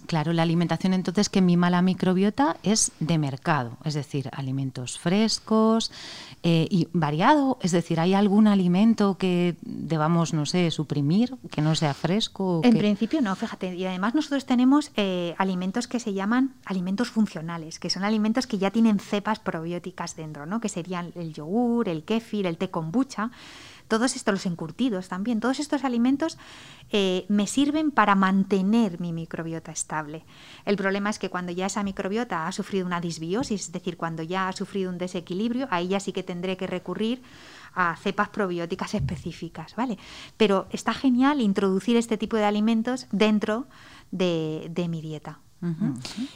Claro, 0.07 0.33
la 0.33 0.43
alimentación 0.53 0.93
entonces 0.93 1.29
que 1.29 1.41
mi 1.41 1.57
mala 1.57 1.81
microbiota 1.81 2.57
es 2.63 2.93
de 3.01 3.17
mercado, 3.17 3.79
es 3.85 3.95
decir, 3.95 4.29
alimentos 4.33 4.99
frescos 4.99 5.91
eh, 6.43 6.67
y 6.71 6.89
variado, 6.93 7.59
es 7.63 7.73
decir, 7.73 7.99
¿hay 8.01 8.13
algún 8.13 8.47
alimento 8.47 9.17
que 9.17 9.57
debamos, 9.63 10.35
no 10.35 10.45
sé, 10.45 10.71
suprimir, 10.71 11.37
que 11.51 11.63
no 11.63 11.75
sea 11.75 11.95
fresco? 11.95 12.61
En 12.65 12.77
principio 12.77 13.23
no, 13.23 13.35
fíjate, 13.35 13.75
y 13.75 13.87
además 13.87 14.15
nosotros 14.15 14.45
tenemos 14.45 14.93
eh, 14.97 15.35
alimentos 15.39 15.89
que 15.89 15.99
se 15.99 16.13
llaman 16.13 16.53
alimentos 16.67 17.09
funcionales, 17.09 17.79
que 17.79 17.89
son 17.89 18.05
alimentos 18.05 18.47
que 18.47 18.59
ya 18.59 18.71
tienen 18.71 18.99
cepas 18.99 19.39
probióticas 19.39 20.17
dentro, 20.17 20.45
¿no? 20.45 20.61
que 20.61 20.69
serían 20.69 21.13
el 21.15 21.33
yogur, 21.33 21.89
el 21.89 22.05
kéfir, 22.05 22.47
el 22.47 22.59
té 22.59 22.71
kombucha 22.71 23.31
todos 23.89 24.17
estos, 24.17 24.33
los 24.33 24.47
encurtidos 24.47 25.09
también, 25.09 25.41
todos 25.41 25.61
estos 25.61 25.85
alimentos 25.85 26.39
eh, 26.91 27.25
me 27.29 27.47
sirven 27.47 27.91
para 27.91 28.15
mantener 28.15 29.01
mi 29.01 29.13
microbiota 29.13 29.73
estable. 29.73 30.25
El 30.65 30.77
problema 30.77 31.11
es 31.11 31.19
que 31.19 31.31
cuando 31.31 31.53
ya 31.53 31.67
esa 31.67 31.83
microbiota 31.83 32.47
ha 32.47 32.53
sufrido 32.53 32.87
una 32.87 33.01
disbiosis, 33.01 33.63
es 33.63 33.73
decir, 33.73 33.97
cuando 33.97 34.23
ya 34.23 34.49
ha 34.49 34.53
sufrido 34.53 34.91
un 34.91 34.99
desequilibrio, 34.99 35.69
ahí 35.71 35.89
ya 35.89 36.01
sí 36.01 36.13
que 36.13 36.23
tendré 36.23 36.57
que 36.57 36.67
recurrir 36.67 37.23
a 37.75 37.97
cepas 37.97 38.29
probióticas 38.29 38.95
específicas, 38.95 39.75
¿vale? 39.77 39.99
Pero 40.37 40.67
está 40.71 40.93
genial 40.93 41.41
introducir 41.41 41.97
este 41.97 42.19
tipo 42.19 42.37
de 42.37 42.45
alimentos 42.45 43.07
dentro 43.13 43.67
de, 44.11 44.71
mi 44.91 45.01
dieta. 45.01 45.39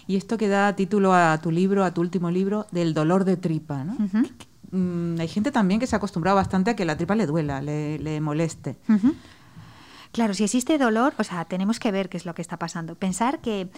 Y 0.07 0.17
esto 0.17 0.39
que 0.39 0.49
da 0.49 0.75
título 0.77 1.13
a 1.13 1.39
tu 1.43 1.51
libro, 1.51 1.85
a 1.85 1.93
tu 1.93 2.01
último 2.01 2.31
libro, 2.31 2.67
del 2.71 2.95
dolor 2.95 3.25
de 3.25 3.37
tripa, 3.37 3.85
¿no? 3.85 3.97
Mm, 4.71 5.21
hay 5.21 5.29
gente 5.29 5.53
también 5.53 5.81
que 5.81 5.87
se 5.87 5.97
ha 5.97 5.99
acostumbrado 5.99 6.37
bastante 6.37 6.71
a 6.71 6.77
que 6.77 6.85
la 6.85 6.97
tripa 6.97 7.15
le 7.15 7.27
duela, 7.27 7.61
le, 7.61 8.21
moleste. 8.21 8.77
Claro, 10.17 10.33
si 10.33 10.45
existe 10.45 10.79
dolor, 10.79 11.13
o 11.19 11.25
sea, 11.25 11.45
tenemos 11.45 11.79
que 11.79 11.93
ver 11.93 12.09
qué 12.09 12.17
es 12.17 12.25
lo 12.25 12.35
que 12.35 12.41
está 12.41 12.59
pasando. 12.59 12.95
Pensar 12.95 13.41
que, 13.41 13.69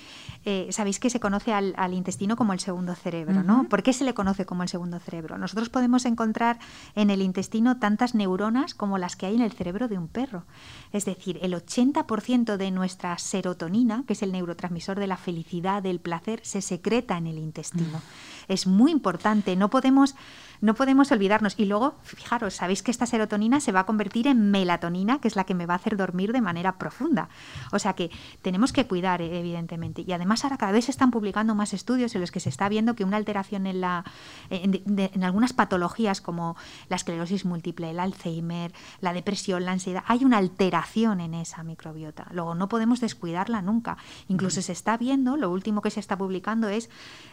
eh, 0.44 0.68
sabéis 0.70 1.00
que 1.00 1.10
se 1.10 1.18
conoce 1.18 1.52
al, 1.52 1.74
intestino 1.92 2.36
como 2.36 2.52
el 2.52 2.60
segundo 2.60 2.94
cerebro, 2.94 3.42
¿no? 3.42 3.68
¿Por 3.68 3.82
qué 3.82 3.92
se 3.92 4.04
le 4.04 4.14
conoce 4.14 4.46
como 4.46 4.62
el 4.62 4.68
segundo 4.68 5.00
cerebro? 5.00 5.36
Nosotros 5.36 5.68
podemos 5.68 6.04
encontrar 6.04 6.60
en 6.94 7.10
el 7.10 7.22
intestino 7.22 7.78
tantas 7.78 8.14
neuronas 8.14 8.74
como 8.74 8.98
las 8.98 9.16
que 9.16 9.26
hay 9.26 9.34
en 9.34 9.42
el 9.42 9.50
cerebro 9.50 9.88
de 9.88 9.98
un 9.98 10.06
perro. 10.06 10.44
Es 10.92 11.06
decir, 11.06 11.40
el 11.42 11.54
80% 11.54 12.56
de 12.56 12.70
nuestra 12.70 13.18
serotonina, 13.18 14.04
que 14.06 14.12
es 14.12 14.22
el 14.22 14.30
neurotransmisor 14.30 15.00
de 15.00 15.08
la 15.08 15.16
felicidad, 15.16 15.82
del 15.82 15.98
placer, 15.98 16.38
se 16.44 16.62
secreta 16.62 17.18
en 17.18 17.26
el 17.26 17.38
intestino. 17.38 18.00
Es 18.46 18.68
muy 18.68 18.92
importante, 18.92 19.56
no 19.56 19.70
podemos 19.70 20.14
no 20.60 20.74
podemos 20.74 21.10
olvidarnos. 21.12 21.54
Y 21.58 21.64
luego, 21.64 21.96
fijaros, 22.02 22.54
sabéis 22.54 22.82
que 22.82 22.90
esta 22.90 23.06
serotonina 23.06 23.60
se 23.60 23.72
va 23.72 23.80
a 23.80 23.86
convertir 23.86 24.26
en 24.26 24.50
melatonina, 24.50 25.20
que 25.20 25.28
es 25.28 25.36
la 25.36 25.44
que 25.44 25.54
me 25.54 25.66
va 25.66 25.74
a 25.74 25.76
hacer 25.76 25.96
dormir 25.96 26.32
de 26.32 26.40
manera 26.40 26.78
profunda. 26.78 27.28
O 27.72 27.78
sea 27.78 27.94
que 27.94 28.10
tenemos 28.42 28.72
que 28.72 28.86
cuidar, 28.86 29.22
eh, 29.22 29.38
evidentemente. 29.38 30.04
Y 30.06 30.12
además 30.12 30.44
ahora 30.44 30.56
cada 30.56 30.72
vez 30.72 30.86
se 30.86 30.90
están 30.90 31.10
publicando 31.10 31.54
más 31.54 31.72
estudios 31.72 32.14
en 32.14 32.20
los 32.20 32.30
que 32.30 32.40
se 32.40 32.48
está 32.48 32.68
viendo 32.68 32.94
que 32.94 33.04
una 33.04 33.16
alteración 33.16 33.66
en, 33.66 33.80
la, 33.80 34.04
en, 34.50 35.24
algunas 35.24 35.52
patologías 35.52 36.20
como 36.20 36.56
la 36.88 36.96
esclerosis 36.96 37.44
múltiple, 37.44 37.90
el 37.90 38.00
Alzheimer, 38.00 38.72
la 39.00 39.12
depresión, 39.12 39.64
la 39.64 39.72
ansiedad, 39.72 40.04
hay 40.06 40.24
una 40.24 40.38
alteración 40.38 41.20
en 41.20 41.34
esa 41.34 41.62
microbiota. 41.62 42.26
Luego 42.32 42.54
no 42.54 42.68
podemos 42.68 43.00
descuidarla 43.00 43.62
nunca. 43.62 43.96
Incluso 44.28 44.62
se 44.62 44.72
está 44.72 44.96
viendo, 44.96 45.36
lo 45.36 45.50
último 45.50 45.82
que 45.82 45.90
se 45.90 46.00
está 46.00 46.16
publicando 46.16 46.68
es 46.68 46.90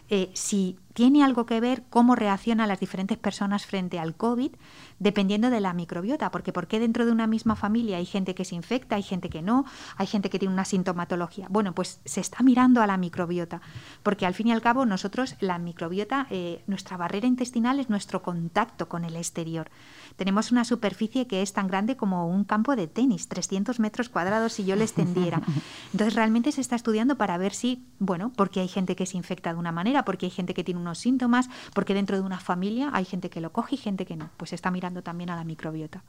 eh, 0.09 0.29
si 0.33 0.77
tiene 0.95 1.25
algo 1.25 1.45
que 1.45 1.59
ver 1.59 1.83
cómo 1.89 2.15
reaccionan 2.15 2.69
las 2.69 2.79
diferentes 2.79 3.17
personas 3.17 3.65
frente 3.65 3.99
al 3.99 4.15
COVID, 4.15 4.51
dependiendo 4.97 5.49
de 5.49 5.59
la 5.59 5.73
microbiota, 5.73 6.31
porque 6.31 6.53
¿por 6.53 6.67
qué 6.67 6.79
dentro 6.79 7.05
de 7.05 7.11
una 7.11 7.27
misma 7.27 7.57
familia 7.57 7.97
hay 7.97 8.05
gente 8.05 8.33
que 8.33 8.45
se 8.45 8.55
infecta, 8.55 8.95
hay 8.95 9.03
gente 9.03 9.29
que 9.29 9.41
no, 9.41 9.65
hay 9.97 10.07
gente 10.07 10.29
que 10.29 10.39
tiene 10.39 10.53
una 10.53 10.63
sintomatología? 10.63 11.47
Bueno, 11.49 11.75
pues 11.75 11.99
se 12.05 12.21
está 12.21 12.43
mirando 12.43 12.81
a 12.81 12.87
la 12.87 12.95
microbiota, 12.95 13.59
porque 14.03 14.25
al 14.25 14.33
fin 14.33 14.47
y 14.47 14.51
al 14.53 14.61
cabo 14.61 14.85
nosotros, 14.85 15.35
la 15.41 15.57
microbiota, 15.57 16.27
eh, 16.29 16.63
nuestra 16.65 16.95
barrera 16.95 17.27
intestinal 17.27 17.81
es 17.81 17.89
nuestro 17.89 18.23
contacto 18.23 18.87
con 18.87 19.03
el 19.03 19.17
exterior. 19.17 19.69
Tenemos 20.15 20.53
una 20.53 20.63
superficie 20.63 21.27
que 21.27 21.41
es 21.41 21.51
tan 21.51 21.67
grande 21.67 21.97
como 21.97 22.29
un 22.29 22.45
campo 22.45 22.77
de 22.77 22.87
tenis, 22.87 23.27
300 23.27 23.81
metros 23.81 24.07
cuadrados 24.07 24.53
si 24.53 24.63
yo 24.63 24.77
le 24.77 24.85
extendiera. 24.85 25.41
Entonces 25.91 26.15
realmente 26.15 26.53
se 26.53 26.61
está 26.61 26.77
estudiando 26.77 27.17
para 27.17 27.37
ver 27.37 27.53
si, 27.53 27.85
bueno, 27.99 28.31
porque 28.33 28.61
hay 28.61 28.69
gente 28.69 28.95
que 28.95 29.05
se 29.05 29.17
infecta 29.17 29.51
de 29.51 29.59
una 29.59 29.73
manera, 29.73 30.05
porque 30.05 30.27
hay 30.27 30.31
gente 30.31 30.53
que 30.53 30.63
tiene 30.63 30.84
unos 30.85 30.99
síntomas, 30.99 31.49
porque 31.73 31.93
dentro 31.93 32.15
de 32.15 32.23
una 32.23 32.39
familia 32.39 32.91
hay 32.93 33.05
gente 33.05 33.29
que 33.29 33.41
lo 33.41 33.51
coge 33.51 33.75
y 33.75 33.77
gente 33.77 34.05
que 34.05 34.15
no. 34.15 34.29
Pues 34.37 34.53
está 34.53 34.71
mirando 34.71 35.01
también 35.01 35.29
a 35.29 35.35
la 35.35 35.43
microbiota. 35.43 36.03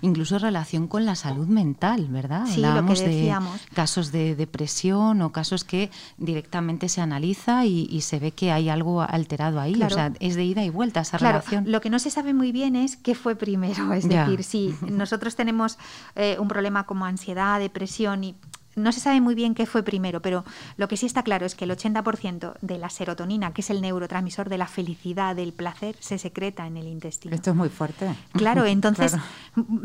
Incluso 0.00 0.38
relación 0.38 0.88
con 0.88 1.04
la 1.04 1.14
salud 1.14 1.46
mental, 1.46 2.08
¿verdad? 2.08 2.46
Sí, 2.46 2.60
lo 2.60 2.84
que 2.86 2.94
decíamos. 2.94 3.60
De 3.60 3.74
casos 3.74 4.12
de 4.12 4.34
depresión 4.34 5.22
o 5.22 5.30
casos 5.32 5.64
que 5.64 5.90
directamente 6.18 6.88
se 6.88 7.00
analiza 7.00 7.64
y, 7.64 8.00
se 8.02 8.18
ve 8.18 8.32
que 8.32 8.50
hay 8.50 8.68
algo 8.68 9.00
alterado 9.02 9.60
ahí. 9.60 9.80
O 9.80 9.90
sea, 9.90 10.12
es 10.18 10.34
de 10.34 10.44
ida 10.44 10.64
y 10.64 10.70
vuelta 10.70 11.00
esa 11.00 11.18
relación. 11.18 11.70
Lo 11.70 11.80
que 11.80 11.90
no 11.90 11.98
se 11.98 12.10
sabe 12.10 12.34
muy 12.34 12.50
bien 12.50 12.74
es 12.74 12.96
qué 12.96 13.14
fue 13.14 13.36
primero. 13.36 13.92
Es 13.92 14.08
decir, 14.08 14.42
si 14.42 14.74
nosotros 14.90 15.36
tenemos 15.36 15.78
eh, 16.16 16.36
un 16.40 16.48
problema 16.48 16.84
como 16.84 17.04
ansiedad, 17.04 17.60
depresión 17.60 18.24
y 18.24 18.34
no 18.76 18.92
se 18.92 19.00
sabe 19.00 19.20
muy 19.20 19.34
bien 19.34 19.54
qué 19.54 19.66
fue 19.66 19.82
primero, 19.82 20.22
pero 20.22 20.44
lo 20.76 20.88
que 20.88 20.96
sí 20.96 21.06
está 21.06 21.22
claro 21.22 21.46
es 21.46 21.54
que 21.54 21.64
el 21.64 21.70
80% 21.70 22.54
de 22.60 22.78
la 22.78 22.90
serotonina, 22.90 23.52
que 23.52 23.60
es 23.60 23.70
el 23.70 23.80
neurotransmisor 23.80 24.48
de 24.48 24.58
la 24.58 24.66
felicidad, 24.66 25.36
del 25.36 25.52
placer, 25.52 25.96
se 26.00 26.18
secreta 26.18 26.66
en 26.66 26.76
el 26.76 26.88
intestino. 26.88 27.34
Esto 27.34 27.50
es 27.50 27.56
muy 27.56 27.68
fuerte. 27.68 28.14
Claro, 28.32 28.64
entonces, 28.66 29.16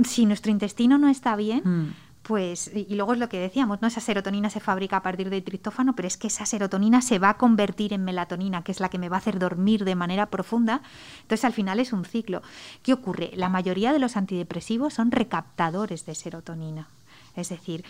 si 0.05 0.25
nuestro 0.25 0.51
intestino 0.51 0.97
no 0.97 1.09
está 1.09 1.35
bien, 1.35 1.61
mm 1.63 2.07
pues, 2.27 2.69
y 2.75 2.93
luego 2.95 3.13
es 3.13 3.19
lo 3.19 3.29
que 3.29 3.39
decíamos, 3.39 3.81
¿no? 3.81 3.87
Esa 3.87 4.01
serotonina 4.01 4.49
se 4.49 4.59
fabrica 4.59 4.97
a 4.97 5.01
partir 5.01 5.29
del 5.29 5.45
triptófano, 5.45 5.95
pero 5.95 6.09
es 6.09 6.17
que 6.17 6.27
esa 6.27 6.45
serotonina 6.45 7.01
se 7.01 7.19
va 7.19 7.29
a 7.29 7.37
convertir 7.37 7.93
en 7.93 8.03
melatonina, 8.03 8.65
que 8.65 8.73
es 8.73 8.81
la 8.81 8.89
que 8.89 8.99
me 8.99 9.07
va 9.07 9.15
a 9.15 9.19
hacer 9.19 9.39
dormir 9.39 9.85
de 9.85 9.95
manera 9.95 10.25
profunda. 10.25 10.81
Entonces, 11.21 11.45
al 11.45 11.53
final 11.53 11.79
es 11.79 11.93
un 11.93 12.03
ciclo. 12.03 12.41
¿Qué 12.83 12.91
ocurre? 12.91 13.31
La 13.35 13.47
mayoría 13.47 13.93
de 13.93 13.99
los 13.99 14.17
antidepresivos 14.17 14.93
son 14.93 15.11
recaptadores 15.11 16.05
de 16.05 16.15
serotonina. 16.15 16.89
Es 17.37 17.47
decir, 17.47 17.85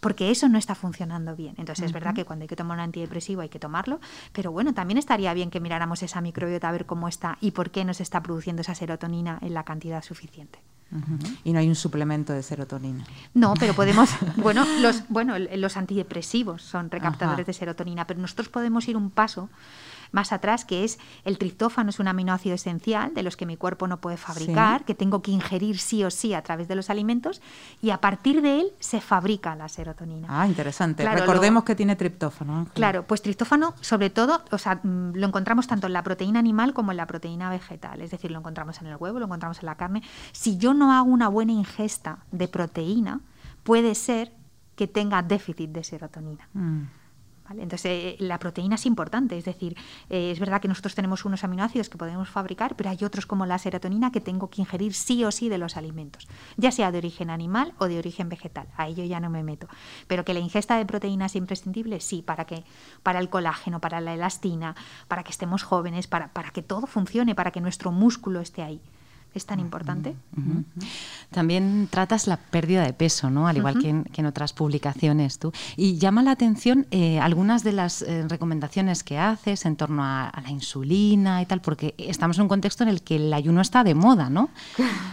porque 0.00 0.30
eso 0.30 0.48
no 0.48 0.58
está 0.58 0.74
funcionando 0.74 1.36
bien. 1.36 1.54
Entonces 1.58 1.86
es 1.86 1.92
verdad 1.92 2.14
que 2.14 2.24
cuando 2.24 2.44
hay 2.44 2.48
que 2.48 2.56
tomar 2.56 2.78
un 2.78 2.84
antidepresivo 2.84 3.42
hay 3.42 3.48
que 3.48 3.58
tomarlo, 3.58 4.00
pero 4.32 4.50
bueno, 4.50 4.74
también 4.74 4.98
estaría 4.98 5.32
bien 5.34 5.50
que 5.50 5.60
miráramos 5.60 6.02
esa 6.02 6.20
microbiota 6.20 6.68
a 6.68 6.72
ver 6.72 6.86
cómo 6.86 7.08
está 7.08 7.38
y 7.40 7.52
por 7.52 7.70
qué 7.70 7.84
no 7.84 7.94
se 7.94 8.02
está 8.02 8.22
produciendo 8.22 8.62
esa 8.62 8.74
serotonina 8.74 9.38
en 9.42 9.54
la 9.54 9.64
cantidad 9.64 10.02
suficiente. 10.02 10.58
Y 11.44 11.52
no 11.52 11.60
hay 11.60 11.68
un 11.68 11.76
suplemento 11.76 12.32
de 12.32 12.42
serotonina. 12.42 13.04
No, 13.32 13.54
pero 13.54 13.74
podemos, 13.74 14.10
bueno, 14.36 14.66
los, 14.80 15.04
bueno, 15.08 15.38
los 15.38 15.76
antidepresivos 15.76 16.62
son 16.62 16.90
recaptadores 16.90 17.46
de 17.46 17.52
serotonina, 17.52 18.06
pero 18.08 18.20
nosotros 18.20 18.48
podemos 18.48 18.88
ir 18.88 18.96
un 18.96 19.10
paso 19.10 19.48
más 20.12 20.32
atrás, 20.32 20.64
que 20.64 20.84
es 20.84 20.98
el 21.24 21.38
triptófano, 21.38 21.90
es 21.90 21.98
un 21.98 22.08
aminoácido 22.08 22.54
esencial 22.54 23.14
de 23.14 23.22
los 23.22 23.36
que 23.36 23.46
mi 23.46 23.56
cuerpo 23.56 23.86
no 23.86 24.00
puede 24.00 24.16
fabricar, 24.16 24.84
que 24.84 24.94
tengo 24.94 25.22
que 25.22 25.30
ingerir 25.30 25.78
sí 25.78 26.04
o 26.04 26.10
sí 26.10 26.34
a 26.34 26.42
través 26.42 26.68
de 26.68 26.74
los 26.74 26.90
alimentos, 26.90 27.40
y 27.80 27.90
a 27.90 28.00
partir 28.00 28.42
de 28.42 28.60
él 28.60 28.72
se 28.80 29.00
fabrica 29.00 29.54
la 29.54 29.68
serotonina. 29.68 30.28
Ah, 30.30 30.46
interesante. 30.46 31.08
Recordemos 31.08 31.64
que 31.64 31.74
tiene 31.74 31.96
triptófano. 31.96 32.68
Claro, 32.74 33.04
pues 33.06 33.22
triptófano, 33.22 33.74
sobre 33.80 34.10
todo, 34.10 34.42
o 34.50 34.58
sea, 34.58 34.76
mm, 34.82 35.14
lo 35.14 35.26
encontramos 35.26 35.66
tanto 35.66 35.86
en 35.86 35.92
la 35.92 36.02
proteína 36.02 36.38
animal 36.38 36.74
como 36.74 36.90
en 36.90 36.96
la 36.96 37.06
proteína 37.06 37.50
vegetal, 37.50 38.00
es 38.00 38.10
decir, 38.10 38.30
lo 38.30 38.38
encontramos 38.38 38.80
en 38.80 38.88
el 38.88 38.96
huevo, 38.96 39.18
lo 39.18 39.26
encontramos 39.26 39.58
en 39.60 39.66
la 39.66 39.76
carne. 39.76 40.02
Si 40.32 40.56
yo 40.56 40.74
no 40.74 40.92
hago 40.92 41.10
una 41.10 41.28
buena 41.28 41.52
ingesta 41.52 42.18
de 42.30 42.48
proteína, 42.48 43.20
puede 43.62 43.94
ser 43.94 44.32
que 44.76 44.86
tenga 44.86 45.22
déficit 45.22 45.70
de 45.70 45.84
serotonina. 45.84 46.48
Mm. 46.54 46.99
Entonces, 47.58 47.84
eh, 47.86 48.16
la 48.18 48.38
proteína 48.38 48.76
es 48.76 48.86
importante, 48.86 49.36
es 49.36 49.44
decir, 49.44 49.76
eh, 50.08 50.30
es 50.30 50.38
verdad 50.38 50.60
que 50.60 50.68
nosotros 50.68 50.94
tenemos 50.94 51.24
unos 51.24 51.44
aminoácidos 51.44 51.88
que 51.88 51.98
podemos 51.98 52.28
fabricar, 52.28 52.76
pero 52.76 52.90
hay 52.90 52.98
otros 53.04 53.26
como 53.26 53.46
la 53.46 53.58
serotonina 53.58 54.12
que 54.12 54.20
tengo 54.20 54.50
que 54.50 54.62
ingerir 54.62 54.94
sí 54.94 55.24
o 55.24 55.30
sí 55.30 55.48
de 55.48 55.58
los 55.58 55.76
alimentos, 55.76 56.28
ya 56.56 56.70
sea 56.70 56.92
de 56.92 56.98
origen 56.98 57.30
animal 57.30 57.74
o 57.78 57.86
de 57.86 57.98
origen 57.98 58.28
vegetal. 58.28 58.68
A 58.76 58.88
ello 58.88 59.04
ya 59.04 59.20
no 59.20 59.30
me 59.30 59.42
meto. 59.42 59.68
Pero 60.06 60.24
que 60.24 60.34
la 60.34 60.40
ingesta 60.40 60.76
de 60.76 60.86
proteína 60.86 61.26
es 61.26 61.36
imprescindible, 61.36 62.00
sí, 62.00 62.22
para 62.22 62.44
que 62.44 62.64
para 63.02 63.18
el 63.18 63.28
colágeno, 63.28 63.80
para 63.80 64.00
la 64.00 64.14
elastina, 64.14 64.76
para 65.08 65.24
que 65.24 65.30
estemos 65.30 65.62
jóvenes, 65.62 66.06
para, 66.06 66.32
para 66.32 66.50
que 66.50 66.62
todo 66.62 66.86
funcione, 66.86 67.34
para 67.34 67.50
que 67.50 67.60
nuestro 67.60 67.92
músculo 67.92 68.40
esté 68.40 68.62
ahí 68.62 68.80
es 69.34 69.46
tan 69.46 69.60
importante. 69.60 70.16
También 71.30 71.88
tratas 71.90 72.26
la 72.26 72.36
pérdida 72.36 72.82
de 72.82 72.92
peso, 72.92 73.30
¿no? 73.30 73.46
Al 73.46 73.56
igual 73.56 73.78
que, 73.78 73.88
en, 73.88 74.26
otras 74.26 74.52
publicaciones 74.52 75.38
tú. 75.38 75.52
Y 75.76 75.98
llama 75.98 76.22
la 76.22 76.32
atención 76.32 76.86
eh, 76.90 77.18
algunas 77.20 77.62
de 77.62 77.72
las 77.72 78.02
eh, 78.02 78.26
recomendaciones 78.28 79.02
que 79.02 79.18
haces 79.18 79.64
en 79.64 79.76
torno 79.76 80.04
a, 80.04 80.32
la 80.42 80.50
insulina 80.50 81.42
y 81.42 81.46
tal, 81.46 81.60
porque 81.60 81.94
estamos 81.98 82.38
en 82.38 82.42
un 82.42 82.48
contexto 82.48 82.82
en 82.82 82.88
el 82.88 83.02
que 83.02 83.16
el 83.16 83.32
ayuno 83.32 83.60
está 83.60 83.84
de 83.84 83.94
moda, 83.94 84.30
¿no? 84.30 84.50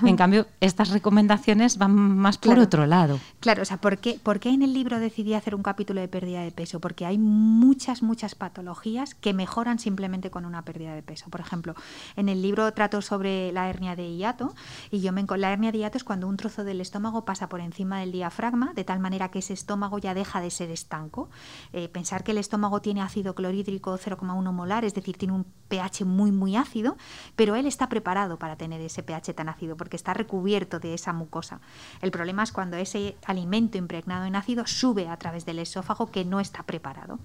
en 0.04 0.16
cambio, 0.18 0.48
estas 0.62 0.90
recomendaciones 0.90 1.78
van 1.78 1.94
más 1.94 2.38
por 2.38 2.60
otro 2.60 2.86
lado. 2.86 3.20
Claro, 3.40 3.62
o 3.62 3.66
sea, 3.66 3.78
¿por 3.78 3.98
qué, 3.98 4.20
¿por 4.22 4.40
qué 4.40 4.50
en 4.50 4.62
el 4.62 4.74
libro 4.74 5.00
decidí 5.00 5.34
hacer 5.34 5.56
un 5.56 5.64
capítulo 5.64 6.02
de 6.02 6.08
pérdida 6.08 6.42
de 6.42 6.52
peso? 6.52 6.80
Porque 6.80 7.06
hay 7.06 7.18
muchas, 7.18 8.02
muchas 8.02 8.36
patologías 8.36 9.16
que 9.16 9.34
mejoran 9.34 9.80
simplemente 9.80 10.30
con 10.32 10.46
una 10.46 10.64
pérdida 10.64 10.94
de 10.94 11.04
peso. 11.04 11.30
Por 11.30 11.42
ejemplo, 11.42 11.76
en 12.16 12.30
el 12.30 12.42
libro 12.42 12.72
trato 12.74 13.02
sobre 13.02 13.52
la 13.52 13.70
hernia 13.70 13.96
de 13.96 14.07
hiato 14.16 14.54
y 14.92 15.02
yo 15.02 15.12
me 15.12 15.26
la 15.38 15.52
hernia 15.52 15.72
de 15.72 15.80
hiato 15.80 15.98
es 15.98 16.04
cuando 16.04 16.28
un 16.28 16.38
trozo 16.38 16.64
del 16.64 16.80
estómago 16.80 17.26
pasa 17.26 17.50
por 17.50 17.60
encima 17.60 18.00
del 18.00 18.12
diafragma 18.12 18.74
de 18.74 18.84
tal 18.84 19.00
manera 19.00 19.30
que 19.30 19.40
ese 19.40 19.54
estómago 19.54 19.98
ya 19.98 20.14
deja 20.14 20.40
de 20.40 20.50
ser 20.50 20.72
estanco. 20.72 21.30
Eh, 21.74 21.90
pensar 21.90 22.24
que 22.24 22.32
el 22.32 22.38
estómago 22.38 22.82
tiene 22.82 23.02
ácido 23.02 23.36
clorhídrico 23.36 23.98
0,1 23.98 24.52
molar, 24.54 24.86
es 24.86 24.94
decir, 24.94 25.18
tiene 25.18 25.34
un 25.34 25.46
pH 25.68 26.06
muy 26.06 26.32
muy 26.32 26.56
ácido, 26.56 26.96
pero 27.36 27.56
él 27.56 27.66
está 27.66 27.90
preparado 27.90 28.40
para 28.40 28.56
tener 28.56 28.80
ese 28.80 29.04
pH 29.04 29.34
tan 29.34 29.50
ácido 29.50 29.76
porque 29.76 29.98
está 29.98 30.14
recubierto 30.14 30.80
de 30.80 30.94
esa 30.94 31.14
mucosa. 31.14 31.60
El 32.02 32.12
problema 32.12 32.44
es 32.44 32.52
cuando 32.52 32.78
ese 32.78 33.18
alimento 33.26 33.78
impregnado 33.78 34.26
en 34.26 34.36
ácido 34.36 34.66
sube 34.68 35.08
a 35.10 35.18
través 35.18 35.46
del 35.46 35.60
esófago 35.60 36.12
que 36.12 36.26
no 36.26 36.40
está 36.40 36.64
preparado. 36.64 37.20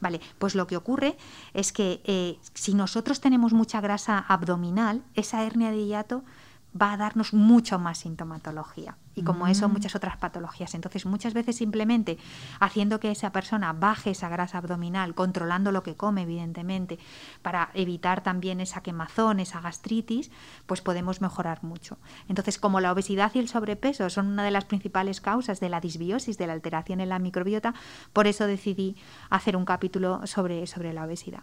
Vale, 0.00 0.20
pues 0.38 0.54
lo 0.54 0.66
que 0.66 0.76
ocurre 0.76 1.16
es 1.54 1.72
que 1.72 2.00
eh, 2.04 2.38
si 2.54 2.74
nosotros 2.74 3.20
tenemos 3.20 3.52
mucha 3.52 3.80
grasa 3.80 4.18
abdominal, 4.18 5.02
esa 5.14 5.44
hernia 5.44 5.70
de 5.70 5.86
hiato 5.86 6.24
va 6.80 6.92
a 6.92 6.96
darnos 6.96 7.32
mucho 7.32 7.78
más 7.78 7.98
sintomatología. 7.98 8.98
Y 9.16 9.22
como 9.22 9.46
eso 9.46 9.68
muchas 9.70 9.96
otras 9.96 10.18
patologías. 10.18 10.74
Entonces, 10.74 11.06
muchas 11.06 11.32
veces 11.32 11.56
simplemente 11.56 12.18
haciendo 12.60 13.00
que 13.00 13.10
esa 13.10 13.32
persona 13.32 13.72
baje 13.72 14.10
esa 14.10 14.28
grasa 14.28 14.58
abdominal, 14.58 15.14
controlando 15.14 15.72
lo 15.72 15.82
que 15.82 15.96
come, 15.96 16.22
evidentemente, 16.22 16.98
para 17.40 17.70
evitar 17.72 18.22
también 18.22 18.60
esa 18.60 18.82
quemazón, 18.82 19.40
esa 19.40 19.62
gastritis, 19.62 20.30
pues 20.66 20.82
podemos 20.82 21.22
mejorar 21.22 21.64
mucho. 21.64 21.96
Entonces, 22.28 22.58
como 22.58 22.78
la 22.80 22.92
obesidad 22.92 23.32
y 23.34 23.38
el 23.38 23.48
sobrepeso 23.48 24.10
son 24.10 24.26
una 24.26 24.44
de 24.44 24.50
las 24.50 24.66
principales 24.66 25.22
causas 25.22 25.60
de 25.60 25.70
la 25.70 25.80
disbiosis, 25.80 26.36
de 26.36 26.46
la 26.46 26.52
alteración 26.52 27.00
en 27.00 27.08
la 27.08 27.18
microbiota, 27.18 27.74
por 28.12 28.26
eso 28.26 28.46
decidí 28.46 28.96
hacer 29.30 29.56
un 29.56 29.64
capítulo 29.64 30.26
sobre, 30.26 30.66
sobre 30.66 30.92
la 30.92 31.04
obesidad. 31.04 31.40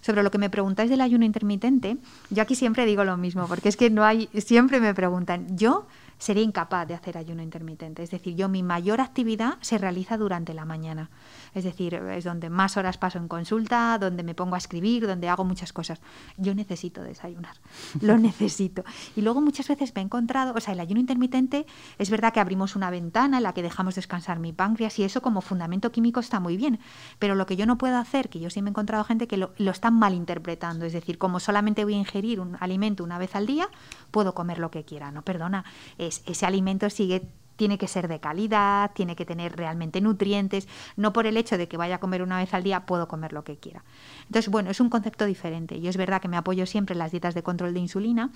Sobre 0.00 0.22
lo 0.22 0.30
que 0.30 0.38
me 0.38 0.48
preguntáis 0.48 0.90
del 0.90 1.00
ayuno 1.00 1.24
intermitente, 1.24 1.96
yo 2.30 2.42
aquí 2.44 2.54
siempre 2.54 2.86
digo 2.86 3.02
lo 3.02 3.16
mismo, 3.16 3.48
porque 3.48 3.68
es 3.68 3.76
que 3.76 3.90
no 3.90 4.04
hay, 4.04 4.28
siempre 4.38 4.78
me 4.78 4.94
preguntan, 4.94 5.56
yo 5.56 5.88
sería 6.18 6.42
incapaz 6.42 6.86
de 6.86 6.94
hacer 6.94 7.18
ayuno 7.18 7.42
intermitente. 7.42 8.02
Es 8.02 8.10
decir, 8.10 8.34
yo 8.34 8.48
mi 8.48 8.62
mayor 8.62 9.00
actividad 9.00 9.58
se 9.60 9.78
realiza 9.78 10.16
durante 10.16 10.54
la 10.54 10.64
mañana. 10.64 11.10
Es 11.56 11.64
decir, 11.64 11.94
es 11.94 12.24
donde 12.24 12.50
más 12.50 12.76
horas 12.76 12.98
paso 12.98 13.16
en 13.16 13.28
consulta, 13.28 13.96
donde 13.98 14.22
me 14.22 14.34
pongo 14.34 14.56
a 14.56 14.58
escribir, 14.58 15.06
donde 15.06 15.30
hago 15.30 15.42
muchas 15.42 15.72
cosas. 15.72 16.02
Yo 16.36 16.54
necesito 16.54 17.02
desayunar, 17.02 17.56
lo 18.02 18.18
necesito. 18.18 18.84
Y 19.16 19.22
luego 19.22 19.40
muchas 19.40 19.66
veces 19.66 19.94
me 19.94 20.02
he 20.02 20.04
encontrado, 20.04 20.52
o 20.54 20.60
sea, 20.60 20.74
el 20.74 20.80
ayuno 20.80 21.00
intermitente 21.00 21.64
es 21.96 22.10
verdad 22.10 22.34
que 22.34 22.40
abrimos 22.40 22.76
una 22.76 22.90
ventana 22.90 23.38
en 23.38 23.42
la 23.42 23.54
que 23.54 23.62
dejamos 23.62 23.94
descansar 23.94 24.38
mi 24.38 24.52
páncreas 24.52 24.98
y 24.98 25.04
eso 25.04 25.22
como 25.22 25.40
fundamento 25.40 25.90
químico 25.92 26.20
está 26.20 26.40
muy 26.40 26.58
bien, 26.58 26.78
pero 27.18 27.34
lo 27.34 27.46
que 27.46 27.56
yo 27.56 27.64
no 27.64 27.78
puedo 27.78 27.96
hacer, 27.96 28.28
que 28.28 28.38
yo 28.38 28.50
sí 28.50 28.60
me 28.60 28.68
he 28.68 28.72
encontrado 28.72 29.02
gente 29.04 29.26
que 29.26 29.38
lo, 29.38 29.54
lo 29.56 29.70
están 29.70 29.94
malinterpretando, 29.98 30.84
es 30.84 30.92
decir, 30.92 31.16
como 31.16 31.40
solamente 31.40 31.84
voy 31.84 31.94
a 31.94 31.98
ingerir 31.98 32.38
un 32.38 32.58
alimento 32.60 33.02
una 33.02 33.16
vez 33.16 33.34
al 33.34 33.46
día, 33.46 33.70
puedo 34.10 34.34
comer 34.34 34.58
lo 34.58 34.70
que 34.70 34.84
quiera. 34.84 35.10
No, 35.10 35.22
perdona, 35.22 35.64
ese 35.96 36.44
alimento 36.44 36.90
sigue 36.90 37.30
tiene 37.56 37.78
que 37.78 37.88
ser 37.88 38.08
de 38.08 38.20
calidad, 38.20 38.92
tiene 38.94 39.16
que 39.16 39.24
tener 39.24 39.56
realmente 39.56 40.00
nutrientes, 40.00 40.68
no 40.96 41.12
por 41.12 41.26
el 41.26 41.36
hecho 41.36 41.58
de 41.58 41.68
que 41.68 41.76
vaya 41.76 41.96
a 41.96 42.00
comer 42.00 42.22
una 42.22 42.38
vez 42.38 42.54
al 42.54 42.62
día 42.62 42.86
puedo 42.86 43.08
comer 43.08 43.32
lo 43.32 43.44
que 43.44 43.56
quiera. 43.56 43.84
Entonces, 44.26 44.50
bueno, 44.50 44.70
es 44.70 44.80
un 44.80 44.90
concepto 44.90 45.24
diferente. 45.24 45.80
Yo 45.80 45.90
es 45.90 45.96
verdad 45.96 46.20
que 46.20 46.28
me 46.28 46.36
apoyo 46.36 46.66
siempre 46.66 46.92
en 46.92 47.00
las 47.00 47.10
dietas 47.10 47.34
de 47.34 47.42
control 47.42 47.74
de 47.74 47.80
insulina 47.80 48.30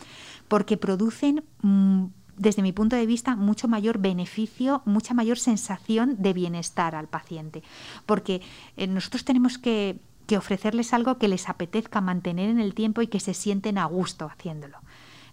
porque 0.48 0.76
producen 0.76 1.44
mm, 1.62 2.06
desde 2.40 2.62
mi 2.62 2.72
punto 2.72 2.96
de 2.96 3.04
vista, 3.04 3.36
mucho 3.36 3.68
mayor 3.68 3.98
beneficio, 3.98 4.80
mucha 4.86 5.12
mayor 5.12 5.38
sensación 5.38 6.16
de 6.18 6.32
bienestar 6.32 6.94
al 6.94 7.06
paciente. 7.06 7.62
Porque 8.06 8.40
eh, 8.78 8.86
nosotros 8.86 9.26
tenemos 9.26 9.58
que, 9.58 10.00
que 10.26 10.38
ofrecerles 10.38 10.94
algo 10.94 11.18
que 11.18 11.28
les 11.28 11.50
apetezca 11.50 12.00
mantener 12.00 12.48
en 12.48 12.58
el 12.58 12.72
tiempo 12.72 13.02
y 13.02 13.08
que 13.08 13.20
se 13.20 13.34
sienten 13.34 13.76
a 13.76 13.84
gusto 13.84 14.24
haciéndolo. 14.24 14.78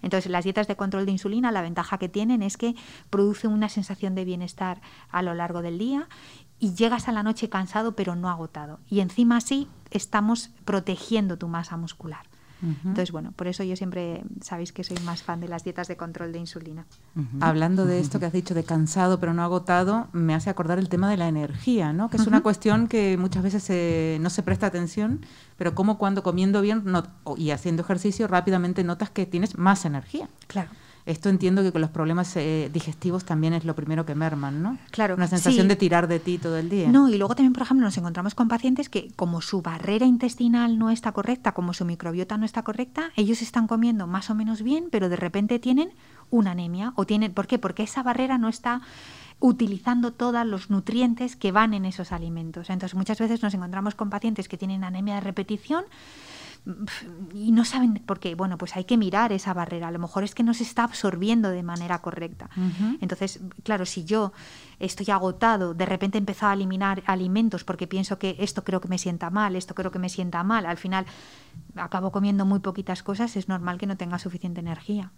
Entonces, 0.01 0.31
las 0.31 0.43
dietas 0.43 0.67
de 0.67 0.75
control 0.75 1.05
de 1.05 1.11
insulina, 1.11 1.51
la 1.51 1.61
ventaja 1.61 1.97
que 1.97 2.09
tienen 2.09 2.41
es 2.41 2.57
que 2.57 2.75
producen 3.09 3.51
una 3.51 3.69
sensación 3.69 4.15
de 4.15 4.25
bienestar 4.25 4.81
a 5.09 5.21
lo 5.21 5.33
largo 5.33 5.61
del 5.61 5.77
día 5.77 6.07
y 6.59 6.73
llegas 6.73 7.07
a 7.07 7.11
la 7.11 7.23
noche 7.23 7.49
cansado 7.49 7.95
pero 7.95 8.15
no 8.15 8.29
agotado. 8.29 8.79
Y 8.87 8.99
encima 8.99 9.37
así 9.37 9.67
estamos 9.91 10.49
protegiendo 10.65 11.37
tu 11.37 11.47
masa 11.47 11.77
muscular. 11.77 12.25
Entonces, 12.61 13.11
bueno, 13.11 13.33
por 13.33 13.47
eso 13.47 13.63
yo 13.63 13.75
siempre 13.75 14.23
sabéis 14.41 14.73
que 14.73 14.83
soy 14.83 14.97
más 15.05 15.21
fan 15.21 15.39
de 15.39 15.47
las 15.47 15.63
dietas 15.63 15.87
de 15.87 15.95
control 15.95 16.31
de 16.31 16.39
insulina. 16.39 16.85
Hablando 17.39 17.85
de 17.85 17.99
esto 17.99 18.19
que 18.19 18.25
has 18.25 18.33
dicho 18.33 18.53
de 18.53 18.63
cansado 18.63 19.19
pero 19.19 19.33
no 19.33 19.43
agotado, 19.43 20.07
me 20.11 20.33
hace 20.33 20.49
acordar 20.49 20.79
el 20.79 20.89
tema 20.89 21.09
de 21.09 21.17
la 21.17 21.27
energía, 21.27 21.93
¿no? 21.93 22.09
Que 22.09 22.17
es 22.17 22.27
una 22.27 22.41
cuestión 22.41 22.87
que 22.87 23.17
muchas 23.17 23.43
veces 23.43 24.19
no 24.19 24.29
se 24.29 24.43
presta 24.43 24.67
atención, 24.67 25.21
pero 25.57 25.75
como 25.75 25.97
cuando 25.97 26.23
comiendo 26.23 26.61
bien 26.61 26.83
y 27.35 27.51
haciendo 27.51 27.83
ejercicio 27.83 28.27
rápidamente 28.27 28.83
notas 28.83 29.09
que 29.09 29.25
tienes 29.25 29.57
más 29.57 29.85
energía. 29.85 30.29
Claro. 30.47 30.69
Esto 31.07 31.29
entiendo 31.29 31.63
que 31.63 31.71
con 31.71 31.79
los 31.79 31.89
problemas 31.89 32.35
eh, 32.35 32.69
digestivos 32.73 33.23
también 33.23 33.53
es 33.53 33.63
lo 33.63 33.75
primero 33.75 34.05
que 34.05 34.13
merman, 34.13 34.61
¿no? 34.61 34.77
Claro. 34.91 35.15
Una 35.15 35.27
sensación 35.27 35.69
de 35.69 35.77
tirar 35.77 36.09
de 36.09 36.19
ti 36.19 36.37
todo 36.37 36.57
el 36.57 36.69
día. 36.69 36.89
No, 36.89 37.07
y 37.07 37.17
luego 37.17 37.33
también, 37.33 37.53
por 37.53 37.63
ejemplo, 37.63 37.85
nos 37.85 37.97
encontramos 37.97 38.35
con 38.35 38.49
pacientes 38.49 38.89
que 38.89 39.09
como 39.15 39.39
su 39.39 39.61
barrera 39.61 40.05
intestinal 40.05 40.77
no 40.77 40.91
está 40.91 41.13
correcta, 41.13 41.53
como 41.53 41.73
su 41.73 41.85
microbiota 41.85 42.37
no 42.37 42.45
está 42.45 42.63
correcta, 42.63 43.11
ellos 43.15 43.41
están 43.41 43.67
comiendo 43.67 44.05
más 44.05 44.29
o 44.29 44.35
menos 44.35 44.61
bien, 44.61 44.89
pero 44.91 45.07
de 45.07 45.15
repente 45.15 45.59
tienen 45.59 45.91
una 46.29 46.51
anemia 46.51 46.91
o 46.95 47.05
tienen 47.05 47.33
¿por 47.33 47.47
qué? 47.47 47.57
Porque 47.57 47.83
esa 47.83 48.03
barrera 48.03 48.37
no 48.37 48.49
está 48.49 48.81
utilizando 49.39 50.11
todos 50.11 50.45
los 50.45 50.69
nutrientes 50.69 51.37
que 51.37 51.53
van 51.53 51.73
en 51.73 51.85
esos 51.85 52.11
alimentos. 52.11 52.69
Entonces, 52.69 52.95
muchas 52.95 53.19
veces 53.19 53.41
nos 53.41 53.53
encontramos 53.53 53.95
con 53.95 54.09
pacientes 54.09 54.49
que 54.49 54.57
tienen 54.57 54.83
anemia 54.83 55.15
de 55.15 55.21
repetición 55.21 55.85
y 57.33 57.51
no 57.51 57.65
saben 57.65 57.95
por 58.05 58.19
qué. 58.19 58.35
Bueno, 58.35 58.57
pues 58.57 58.75
hay 58.75 58.83
que 58.83 58.97
mirar 58.97 59.31
esa 59.31 59.53
barrera. 59.53 59.87
A 59.87 59.91
lo 59.91 59.99
mejor 59.99 60.23
es 60.23 60.35
que 60.35 60.43
no 60.43 60.53
se 60.53 60.63
está 60.63 60.83
absorbiendo 60.83 61.49
de 61.49 61.63
manera 61.63 61.99
correcta. 62.01 62.49
Entonces, 63.01 63.39
claro, 63.63 63.85
si 63.85 64.03
yo 64.03 64.33
estoy 64.79 65.09
agotado, 65.11 65.73
de 65.73 65.85
repente 65.85 66.17
empezado 66.17 66.51
a 66.51 66.53
eliminar 66.53 67.03
alimentos 67.05 67.63
porque 67.63 67.87
pienso 67.87 68.19
que 68.19 68.35
esto 68.39 68.63
creo 68.63 68.81
que 68.81 68.87
me 68.87 68.97
sienta 68.97 69.29
mal, 69.29 69.55
esto 69.55 69.75
creo 69.75 69.91
que 69.91 69.99
me 69.99 70.09
sienta 70.09 70.43
mal, 70.43 70.65
al 70.65 70.77
final 70.77 71.05
acabo 71.75 72.11
comiendo 72.11 72.45
muy 72.45 72.59
poquitas 72.59 73.03
cosas, 73.03 73.35
es 73.35 73.47
normal 73.47 73.77
que 73.77 73.87
no 73.87 73.97
tenga 73.97 74.19
suficiente 74.19 74.59
energía. 74.59 75.11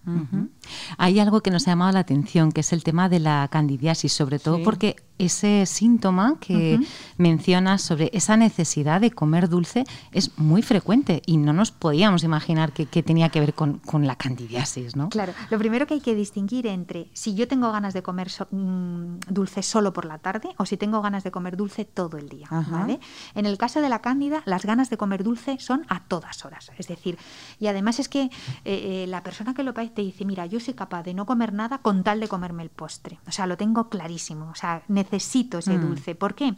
Hay 0.98 1.20
algo 1.20 1.42
que 1.42 1.52
nos 1.52 1.68
ha 1.68 1.72
llamado 1.72 1.92
la 1.94 2.00
atención, 2.00 2.52
que 2.52 2.62
es 2.62 2.74
el 2.74 2.84
tema 2.84 3.10
de 3.10 3.20
la 3.20 3.48
candidiasis, 3.50 4.14
sobre 4.14 4.40
todo 4.40 4.64
porque 4.64 4.98
ese 5.18 5.66
síntoma 5.66 6.38
que 6.40 6.80
mencionas 7.18 7.82
sobre 7.82 8.10
esa 8.14 8.38
necesidad 8.38 9.02
de 9.02 9.12
comer 9.12 9.50
dulce 9.50 9.84
es 10.12 10.38
muy 10.38 10.62
frecuente 10.62 11.22
y 11.26 11.38
no 11.38 11.52
nos 11.52 11.72
podíamos 11.72 12.24
imaginar 12.24 12.72
que, 12.72 12.86
tenía 13.04 13.30
que 13.30 13.40
ver 13.40 13.54
con, 13.54 13.80
la 14.08 14.16
candidiasis, 14.16 14.96
¿no? 14.96 15.10
Claro, 15.10 15.34
lo 15.50 15.58
primero 15.58 15.88
que 15.88 15.96
hay 15.96 16.02
que 16.02 16.16
distinguir 16.16 16.68
entre 16.68 17.10
si 17.14 17.36
yo 17.36 17.48
tengo 17.48 17.72
ganas 17.72 17.94
de 17.94 18.02
comer 18.02 18.30
mm, 18.52 19.20
dulce 19.30 19.49
solo 19.62 19.94
por 19.94 20.06
la 20.06 20.20
tarde 20.20 20.50
o 20.58 20.66
si 20.66 20.78
tengo 20.78 21.02
ganas 21.02 21.24
de 21.24 21.32
comer 21.32 21.58
dulce 21.58 21.86
todo 21.86 22.18
el 22.18 22.30
día, 22.30 22.48
¿vale? 22.50 23.00
En 23.36 23.46
el 23.46 23.58
caso 23.58 23.82
de 23.82 23.90
la 23.90 24.00
cándida, 24.00 24.44
las 24.46 24.66
ganas 24.66 24.90
de 24.90 24.98
comer 24.98 25.24
dulce 25.24 25.60
son 25.60 25.86
a 25.90 26.04
todas 26.06 26.46
horas, 26.46 26.72
es 26.78 26.88
decir, 26.88 27.18
y 27.60 27.68
además 27.68 28.00
es 28.00 28.10
que 28.10 28.24
eh, 28.24 28.32
eh, 28.66 29.06
la 29.08 29.24
persona 29.24 29.54
que 29.54 29.64
lo 29.64 29.74
padece 29.74 29.94
te 29.96 30.02
dice, 30.02 30.26
mira, 30.26 30.46
yo 30.46 30.60
soy 30.60 30.74
capaz 30.74 31.04
de 31.04 31.14
no 31.14 31.26
comer 31.26 31.54
nada 31.54 31.80
con 31.80 32.04
tal 32.04 32.20
de 32.20 32.28
comerme 32.28 32.64
el 32.64 32.70
postre, 32.70 33.20
o 33.28 33.32
sea, 33.32 33.48
lo 33.48 33.58
tengo 33.58 33.90
clarísimo, 33.90 34.50
o 34.50 34.56
sea, 34.56 34.84
necesito 34.88 35.60
ese 35.60 35.78
mm. 35.78 35.82
dulce. 35.82 36.16
¿Por 36.16 36.36
qué? 36.36 36.54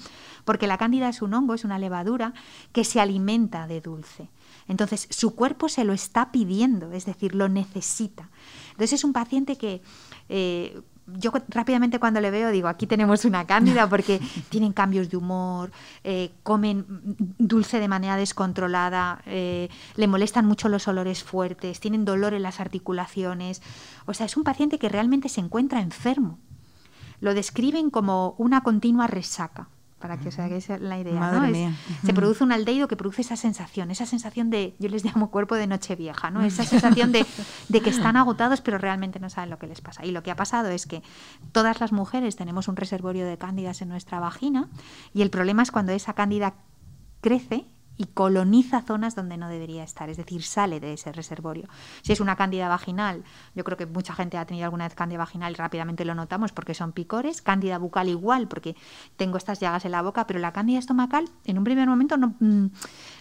Porque 0.46 0.68
la 0.68 0.78
cándida 0.78 1.10
es 1.10 1.22
un 1.22 1.34
hongo, 1.34 1.54
es 1.54 1.64
una 1.64 1.80
levadura 1.80 2.34
que 2.72 2.84
se 2.84 3.00
alimenta 3.00 3.68
de 3.68 3.82
dulce. 3.82 4.30
Entonces, 4.68 5.08
su 5.10 5.36
cuerpo 5.36 5.70
se 5.70 5.84
lo 5.84 5.94
está 5.94 6.32
pidiendo, 6.32 6.92
es 6.92 7.06
decir, 7.06 7.36
lo 7.36 7.50
necesita. 7.50 8.30
Entonces, 8.72 8.94
es 8.94 9.04
un 9.04 9.14
paciente 9.14 9.58
que... 9.58 9.82
Eh, 10.30 10.82
yo 11.08 11.32
rápidamente 11.50 12.00
cuando 12.00 12.22
le 12.22 12.32
veo 12.32 12.52
digo, 12.52 12.68
aquí 12.68 12.88
tenemos 12.88 13.26
una 13.26 13.46
cándida 13.46 13.88
porque 13.88 14.20
tienen 14.50 14.74
cambios 14.74 15.10
de 15.10 15.18
humor, 15.18 15.72
eh, 16.04 16.32
comen 16.44 16.86
dulce 17.38 17.80
de 17.80 17.88
manera 17.88 18.16
descontrolada, 18.16 19.22
eh, 19.26 19.70
le 19.96 20.08
molestan 20.08 20.46
mucho 20.46 20.70
los 20.70 20.88
olores 20.88 21.24
fuertes, 21.24 21.80
tienen 21.80 22.06
dolor 22.06 22.34
en 22.34 22.44
las 22.44 22.60
articulaciones. 22.60 23.62
O 24.06 24.14
sea, 24.14 24.26
es 24.26 24.38
un 24.38 24.44
paciente 24.44 24.80
que 24.80 24.90
realmente 24.90 25.30
se 25.30 25.42
encuentra 25.42 25.82
enfermo 25.82 26.40
lo 27.22 27.36
describen 27.36 27.90
como 27.90 28.36
una 28.40 28.62
continua 28.62 29.08
resaca 29.08 29.70
para 30.02 30.18
que 30.18 30.28
os 30.28 30.40
hagáis 30.40 30.68
la 30.68 31.00
idea. 31.00 31.32
¿no? 31.32 31.74
se 32.04 32.14
produce 32.14 32.44
un 32.44 32.52
aldehído 32.52 32.88
que 32.88 32.98
produce 32.98 33.22
esa 33.22 33.36
sensación, 33.38 33.92
esa 33.92 34.06
sensación 34.06 34.50
de, 34.50 34.76
yo 34.80 34.90
les 34.90 35.06
llamo 35.06 35.32
cuerpo 35.32 35.56
de 35.56 35.68
noche 35.68 35.96
vieja, 35.96 36.32
¿no? 36.32 36.42
esa 36.42 36.66
sensación 36.66 37.12
de, 37.12 37.26
de, 37.70 37.82
que 37.82 37.90
están 37.90 38.18
agotados 38.18 38.62
pero 38.62 38.78
realmente 38.78 39.20
no 39.20 39.30
saben 39.30 39.50
lo 39.50 39.58
que 39.58 39.68
les 39.68 39.80
pasa. 39.80 40.06
Y 40.06 40.12
lo 40.12 40.24
que 40.24 40.32
ha 40.32 40.36
pasado 40.36 40.70
es 40.70 40.86
que 40.88 41.02
todas 41.54 41.80
las 41.80 41.92
mujeres 41.92 42.36
tenemos 42.36 42.68
un 42.68 42.76
reservorio 42.76 43.26
de 43.26 43.38
cándidas 43.38 43.82
en 43.82 43.90
nuestra 43.90 44.20
vagina 44.20 44.68
y 45.14 45.22
el 45.22 45.30
problema 45.30 45.64
es 45.64 45.72
cuando 45.72 45.94
esa 45.94 46.14
cándida 46.14 46.56
crece 47.22 47.68
y 48.02 48.06
coloniza 48.06 48.82
zonas 48.82 49.14
donde 49.14 49.38
no 49.38 49.48
debería 49.48 49.84
estar, 49.84 50.10
es 50.10 50.18
decir, 50.18 50.42
sale 50.42 50.80
de 50.80 50.94
ese 50.94 51.12
reservorio. 51.12 51.70
Si 52.02 52.12
es 52.12 52.20
una 52.20 52.36
cándida 52.36 52.68
vaginal, 52.68 53.24
yo 53.54 53.64
creo 53.64 53.78
que 53.78 53.86
mucha 53.86 54.16
gente 54.16 54.40
ha 54.40 54.46
tenido 54.46 54.66
alguna 54.66 54.86
vez 54.86 54.96
cándida 54.96 55.20
vaginal 55.20 55.52
y 55.54 55.56
rápidamente 55.56 56.04
lo 56.04 56.16
notamos 56.16 56.52
porque 56.52 56.74
son 56.74 56.94
picores, 56.94 57.44
cándida 57.44 57.78
bucal 57.78 58.10
igual 58.10 58.48
porque 58.48 58.76
tengo 59.18 59.38
estas 59.38 59.60
llagas 59.60 59.86
en 59.86 59.92
la 59.92 60.02
boca, 60.02 60.26
pero 60.26 60.40
la 60.40 60.52
cándida 60.52 60.80
estomacal 60.80 61.30
en 61.46 61.60
un 61.60 61.64
primer 61.64 61.88
momento 61.88 62.18
no, 62.18 62.34
mm, 62.40 62.66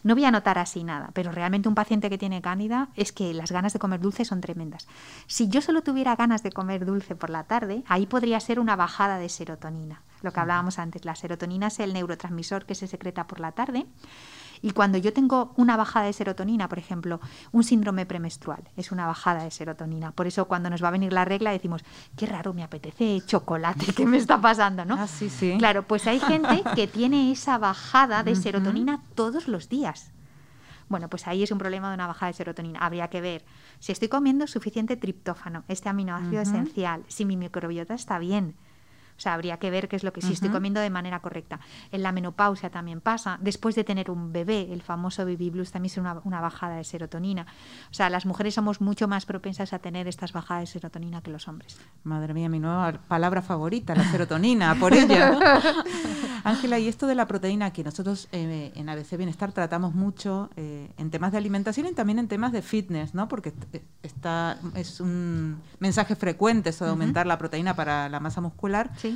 no 0.05 0.15
voy 0.15 0.25
a 0.25 0.31
notar 0.31 0.57
así 0.57 0.83
nada, 0.83 1.11
pero 1.13 1.31
realmente 1.31 1.69
un 1.69 1.75
paciente 1.75 2.09
que 2.09 2.17
tiene 2.17 2.41
cándida 2.41 2.89
es 2.97 3.13
que 3.13 3.35
las 3.35 3.53
ganas 3.53 3.75
de 3.75 3.81
comer 3.81 4.01
dulce 4.01 4.25
son 4.25 4.41
tremendas. 4.41 4.89
Si 5.27 5.49
yo 5.49 5.61
solo 5.61 5.83
tuviera 5.83 6.17
ganas 6.17 6.43
de 6.43 6.53
comer 6.53 6.87
dulce 6.87 7.15
por 7.15 7.29
la 7.29 7.45
tarde, 7.45 7.85
ahí 7.87 8.07
podría 8.07 8.41
ser 8.41 8.59
una 8.59 8.77
bajada 8.77 9.19
de 9.19 9.29
serotonina, 9.29 10.01
lo 10.23 10.33
que 10.33 10.41
hablábamos 10.41 10.79
antes, 10.79 11.05
la 11.05 11.15
serotonina 11.15 11.67
es 11.67 11.81
el 11.81 11.93
neurotransmisor 11.93 12.65
que 12.65 12.75
se 12.75 12.87
secreta 12.87 13.27
por 13.27 13.41
la 13.41 13.53
tarde 13.53 13.87
y 14.63 14.73
cuando 14.73 14.99
yo 14.99 15.13
tengo 15.13 15.53
una 15.57 15.77
bajada 15.77 16.07
de 16.07 16.13
serotonina, 16.13 16.69
por 16.69 16.79
ejemplo, 16.79 17.21
un 17.53 17.65
síndrome 17.65 18.07
premenstrual, 18.07 18.63
es 18.77 18.93
una 18.93 19.07
bajada 19.07 19.45
de 19.45 19.51
serotonina. 19.51 20.13
Por 20.13 20.27
eso 20.27 20.47
cuando 20.47 20.71
nos 20.71 20.83
va 20.83 20.89
a 20.89 20.93
venir 20.93 21.13
la 21.13 21.25
regla 21.25 21.51
decimos, 21.51 21.83
qué 22.17 22.27
raro, 22.27 22.53
me 22.53 22.63
apetece 22.63 23.23
chocolate, 23.27 23.87
¿qué 23.97 24.07
me 24.07 24.19
está 24.19 24.41
pasando? 24.41 24.85
¿no? 24.85 24.95
Ah, 24.95 25.07
sí, 25.07 25.31
sí. 25.31 25.57
Claro, 25.59 25.85
pues 25.85 26.07
hay 26.07 26.21
gente 26.21 26.63
que 26.75 26.87
tiene 26.87 27.33
esa 27.33 27.59
bajada 27.59 28.23
de 28.23 28.37
serotonina 28.37 29.03
todos 29.15 29.49
los 29.49 29.69
días. 29.69 30.13
Bueno, 30.89 31.09
pues 31.09 31.29
ahí 31.29 31.45
es 31.45 31.53
un 31.53 31.59
problema 31.59 31.89
de 31.89 31.95
una 31.95 32.09
bajada 32.09 32.33
de 32.33 32.37
serotonina. 32.37 32.81
Habría 32.81 33.09
que 33.09 33.21
ver 33.21 33.45
si 33.79 33.93
estoy 33.93 34.09
comiendo 34.09 34.47
suficiente 34.49 34.97
triptófano, 34.97 35.65
este 35.69 35.89
aminoácido 35.89 36.43
esencial, 36.43 37.05
si 37.07 37.25
mi 37.25 37.37
microbiota 37.37 37.95
está 37.95 38.19
bien. 38.19 38.57
O 39.21 39.23
sea, 39.23 39.35
habría 39.35 39.59
que 39.59 39.71
ver 39.71 39.87
qué 39.87 39.97
es 39.97 40.03
lo 40.03 40.15
que 40.15 40.23
si 40.23 40.33
estoy 40.33 40.49
comiendo 40.49 40.81
de 40.81 40.89
manera 40.89 41.21
correcta. 41.21 41.61
En 41.93 42.03
la 42.03 42.11
menopausia 42.11 42.71
también 42.71 43.03
pasa. 43.03 43.39
Después 43.43 43.75
de 43.75 43.85
tener 43.85 44.11
un 44.11 44.33
bebé, 44.33 44.73
el 44.73 44.81
famoso 44.81 45.27
baby 45.27 45.51
blues 45.51 45.71
también 45.71 45.93
es 45.93 45.99
una, 45.99 46.23
una, 46.25 46.41
bajada 46.41 46.77
de 46.77 46.85
serotonina. 46.85 47.47
O 47.91 47.95
sea, 47.95 48.09
las 48.09 48.25
mujeres 48.25 48.55
somos 48.55 48.81
mucho 48.81 49.09
más 49.09 49.27
propensas 49.27 49.75
a 49.75 49.79
tener 49.79 50.09
estas 50.09 50.33
bajadas 50.33 50.63
de 50.63 50.67
serotonina 50.69 51.21
que 51.21 51.31
los 51.31 51.49
hombres. 51.49 51.79
Madre 52.03 52.33
mía, 52.33 52.49
mi 52.49 52.61
nueva 52.61 52.95
palabra 53.09 53.43
favorita, 53.43 53.95
la 53.95 54.11
serotonina, 54.11 54.75
por 54.77 54.95
ella. 54.95 55.39
Ángela, 56.45 56.79
y 56.79 56.89
esto 56.89 57.07
de 57.07 57.15
la 57.15 57.27
proteína 57.27 57.75
que 57.75 57.85
nosotros 57.85 58.27
eh, 58.33 58.73
en 58.75 58.89
ABC 58.89 59.19
Bienestar 59.19 59.53
tratamos 59.53 59.95
mucho 59.95 60.49
eh, 60.57 60.91
en 60.97 61.11
temas 61.11 61.33
de 61.33 61.37
alimentación 61.37 61.89
y 61.89 61.93
también 61.93 62.19
en 62.19 62.29
temas 62.29 62.53
de 62.53 62.63
fitness, 62.63 63.15
¿no? 63.15 63.29
Porque 63.29 63.53
está, 64.03 64.59
es 64.75 64.99
un 65.01 65.61
mensaje 65.79 66.17
frecuente 66.17 66.71
eso 66.71 66.87
de 66.87 66.93
aumentar 66.93 67.27
la 67.27 67.37
proteína 67.37 67.77
para 67.77 68.09
la 68.09 68.21
masa 68.21 68.41
muscular. 68.41 68.91
Sí. 68.97 69.10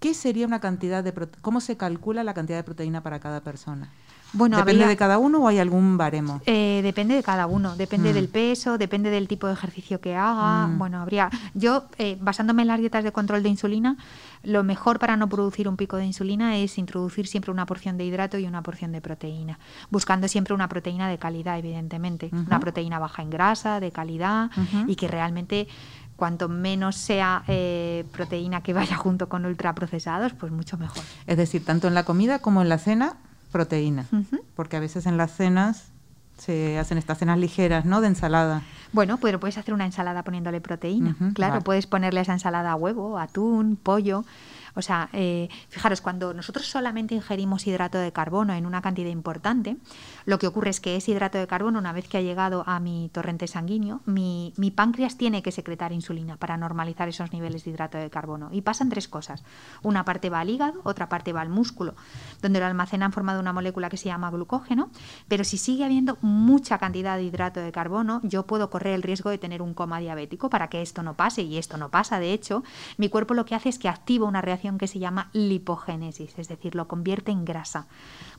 ¿Qué 0.00 0.14
sería 0.14 0.46
una 0.46 0.60
cantidad 0.60 1.04
de 1.04 1.12
cómo 1.40 1.60
se 1.60 1.76
calcula 1.76 2.24
la 2.24 2.34
cantidad 2.34 2.58
de 2.58 2.64
proteína 2.64 3.02
para 3.02 3.20
cada 3.20 3.40
persona? 3.40 3.88
Bueno, 4.34 4.56
¿Depende 4.56 4.86
de 4.86 4.96
cada 4.96 5.18
uno 5.18 5.40
o 5.40 5.48
hay 5.48 5.58
algún 5.58 5.98
baremo? 5.98 6.40
Eh, 6.46 6.80
depende 6.82 7.14
de 7.14 7.22
cada 7.22 7.46
uno, 7.46 7.76
depende 7.76 8.10
mm. 8.10 8.14
del 8.14 8.28
peso, 8.28 8.78
depende 8.78 9.10
del 9.10 9.28
tipo 9.28 9.46
de 9.46 9.52
ejercicio 9.52 10.00
que 10.00 10.16
haga. 10.16 10.66
Mm. 10.66 10.78
Bueno, 10.78 11.00
habría. 11.00 11.30
Yo, 11.54 11.84
eh, 11.98 12.16
basándome 12.20 12.62
en 12.62 12.68
las 12.68 12.80
dietas 12.80 13.04
de 13.04 13.12
control 13.12 13.42
de 13.42 13.50
insulina, 13.50 13.98
lo 14.42 14.64
mejor 14.64 14.98
para 14.98 15.16
no 15.16 15.28
producir 15.28 15.68
un 15.68 15.76
pico 15.76 15.98
de 15.98 16.06
insulina 16.06 16.56
es 16.56 16.78
introducir 16.78 17.26
siempre 17.26 17.52
una 17.52 17.66
porción 17.66 17.98
de 17.98 18.06
hidrato 18.06 18.38
y 18.38 18.46
una 18.46 18.62
porción 18.62 18.90
de 18.92 19.02
proteína, 19.02 19.58
buscando 19.90 20.26
siempre 20.28 20.54
una 20.54 20.68
proteína 20.68 21.08
de 21.08 21.18
calidad, 21.18 21.58
evidentemente. 21.58 22.30
Una 22.32 22.58
proteína 22.58 22.98
baja 22.98 23.22
en 23.22 23.30
grasa, 23.30 23.80
de 23.80 23.92
calidad 23.92 24.50
y 24.86 24.96
que 24.96 25.08
realmente 25.08 25.68
cuanto 26.22 26.48
menos 26.48 26.94
sea 26.94 27.42
eh, 27.48 28.04
proteína 28.12 28.60
que 28.60 28.72
vaya 28.72 28.94
junto 28.94 29.28
con 29.28 29.44
ultraprocesados, 29.44 30.32
pues 30.34 30.52
mucho 30.52 30.78
mejor. 30.78 31.02
Es 31.26 31.36
decir, 31.36 31.64
tanto 31.64 31.88
en 31.88 31.94
la 31.94 32.04
comida 32.04 32.38
como 32.38 32.62
en 32.62 32.68
la 32.68 32.78
cena, 32.78 33.16
proteína. 33.50 34.06
Porque 34.54 34.76
a 34.76 34.78
veces 34.78 35.06
en 35.06 35.16
las 35.16 35.34
cenas 35.34 35.90
se 36.38 36.78
hacen 36.78 36.96
estas 36.96 37.18
cenas 37.18 37.40
ligeras, 37.40 37.86
¿no? 37.86 38.00
De 38.00 38.06
ensalada. 38.06 38.62
Bueno, 38.92 39.18
pero 39.18 39.40
puedes 39.40 39.58
hacer 39.58 39.74
una 39.74 39.84
ensalada 39.84 40.22
poniéndole 40.22 40.60
proteína. 40.60 41.16
claro, 41.34 41.60
puedes 41.62 41.88
ponerle 41.88 42.20
esa 42.20 42.34
ensalada 42.34 42.76
huevo, 42.76 43.18
atún, 43.18 43.74
pollo. 43.74 44.24
O 44.74 44.82
sea, 44.82 45.08
eh, 45.12 45.48
fijaros, 45.68 46.00
cuando 46.00 46.34
nosotros 46.34 46.66
solamente 46.66 47.16
ingerimos 47.16 47.66
hidrato 47.66 47.98
de 47.98 48.12
carbono 48.12 48.54
en 48.54 48.64
una 48.64 48.80
cantidad 48.80 49.10
importante, 49.10 49.76
lo 50.24 50.38
que 50.38 50.46
ocurre 50.46 50.70
es 50.70 50.80
que 50.80 50.96
ese 50.96 51.12
hidrato 51.12 51.38
de 51.38 51.46
carbono, 51.46 51.78
una 51.78 51.92
vez 51.92 52.08
que 52.08 52.18
ha 52.18 52.20
llegado 52.20 52.64
a 52.66 52.80
mi 52.80 53.10
torrente 53.12 53.46
sanguíneo, 53.46 54.00
mi, 54.06 54.52
mi 54.56 54.70
páncreas 54.70 55.16
tiene 55.16 55.42
que 55.42 55.52
secretar 55.52 55.92
insulina 55.92 56.36
para 56.36 56.56
normalizar 56.56 57.08
esos 57.08 57.32
niveles 57.32 57.64
de 57.64 57.70
hidrato 57.70 57.98
de 57.98 58.10
carbono. 58.10 58.48
Y 58.52 58.62
pasan 58.62 58.88
tres 58.88 59.08
cosas. 59.08 59.44
Una 59.82 60.04
parte 60.04 60.30
va 60.30 60.40
al 60.40 60.50
hígado, 60.50 60.80
otra 60.84 61.08
parte 61.08 61.32
va 61.32 61.40
al 61.40 61.48
músculo, 61.48 61.94
donde 62.40 62.60
lo 62.60 62.66
almacena 62.66 63.06
en 63.06 63.12
forma 63.12 63.34
de 63.34 63.40
una 63.40 63.52
molécula 63.52 63.88
que 63.88 63.96
se 63.96 64.06
llama 64.06 64.30
glucógeno, 64.30 64.90
pero 65.28 65.44
si 65.44 65.58
sigue 65.58 65.84
habiendo 65.84 66.18
mucha 66.20 66.78
cantidad 66.78 67.16
de 67.16 67.24
hidrato 67.24 67.60
de 67.60 67.72
carbono, 67.72 68.20
yo 68.22 68.46
puedo 68.46 68.70
correr 68.70 68.94
el 68.94 69.02
riesgo 69.02 69.30
de 69.30 69.38
tener 69.38 69.62
un 69.62 69.74
coma 69.74 69.98
diabético 69.98 70.50
para 70.50 70.68
que 70.68 70.82
esto 70.82 71.02
no 71.02 71.14
pase, 71.14 71.42
y 71.42 71.58
esto 71.58 71.76
no 71.76 71.90
pasa. 71.90 72.18
De 72.18 72.32
hecho, 72.32 72.62
mi 72.96 73.08
cuerpo 73.08 73.34
lo 73.34 73.44
que 73.44 73.54
hace 73.54 73.68
es 73.68 73.78
que 73.78 73.88
activa 73.88 74.26
una 74.26 74.40
reacción 74.42 74.78
que 74.78 74.86
se 74.86 74.98
llama 74.98 75.30
lipogénesis, 75.32 76.38
es 76.38 76.48
decir, 76.48 76.74
lo 76.74 76.88
convierte 76.88 77.30
en 77.30 77.44
grasa. 77.44 77.86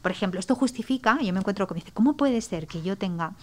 Por 0.02 0.12
ejemplo, 0.12 0.40
esto 0.40 0.56
justifica, 0.56 1.20
yo 1.22 1.34
me 1.34 1.40
encuentro 1.40 1.68
dice, 1.74 1.92
¿cómo 1.92 2.18
puede 2.18 2.42
ser 2.42 2.68
que 2.68 2.82
yo 2.82 2.98
tenga 2.98 3.34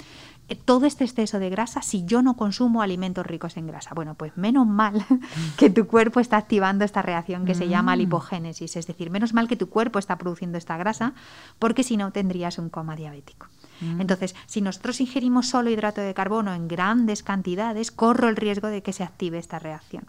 eh, 0.49 0.57
todo 0.57 0.87
este 0.87 1.05
exceso 1.05 1.39
de 1.39 1.51
grasa 1.51 1.83
si 1.83 2.05
yo 2.05 2.23
no 2.23 2.37
consumo 2.37 2.83
alimentos 2.83 3.27
ricos 3.27 3.57
en 3.57 3.67
grasa? 3.67 3.95
Bueno, 3.95 4.15
pues 4.15 4.37
menos 4.37 4.67
mal 4.67 5.05
que 5.57 5.71
tu 5.71 5.87
cuerpo 5.87 6.21
está 6.21 6.37
activando 6.37 6.85
esta 6.85 7.03
reacción 7.03 7.45
que 7.45 7.55
se 7.55 7.69
llama 7.69 7.95
mm. 7.95 7.99
lipogénesis, 7.99 8.77
es 8.77 8.87
decir, 8.87 9.11
menos 9.11 9.35
mal 9.35 9.49
que 9.49 9.57
tu 9.57 9.69
cuerpo 9.69 9.99
está 9.99 10.19
produciendo 10.19 10.59
esta 10.59 10.77
grasa, 10.77 11.15
porque 11.59 11.83
si 11.83 11.97
no 11.97 12.13
tendrías 12.13 12.59
un 12.59 12.69
coma 12.69 12.97
diabético. 12.97 13.47
Mm. 13.81 14.01
Entonces, 14.01 14.35
si 14.47 14.61
nosotros 14.61 15.01
ingerimos 15.01 15.49
solo 15.49 15.71
hidrato 15.71 16.01
de 16.01 16.15
carbono 16.15 16.55
en 16.55 16.69
grandes 16.69 17.23
cantidades, 17.23 17.91
corro 17.91 18.29
el 18.29 18.37
riesgo 18.37 18.69
de 18.69 18.83
que 18.83 18.93
se 18.93 19.05
active 19.05 19.39
esta 19.39 19.59
reacción. 19.59 20.05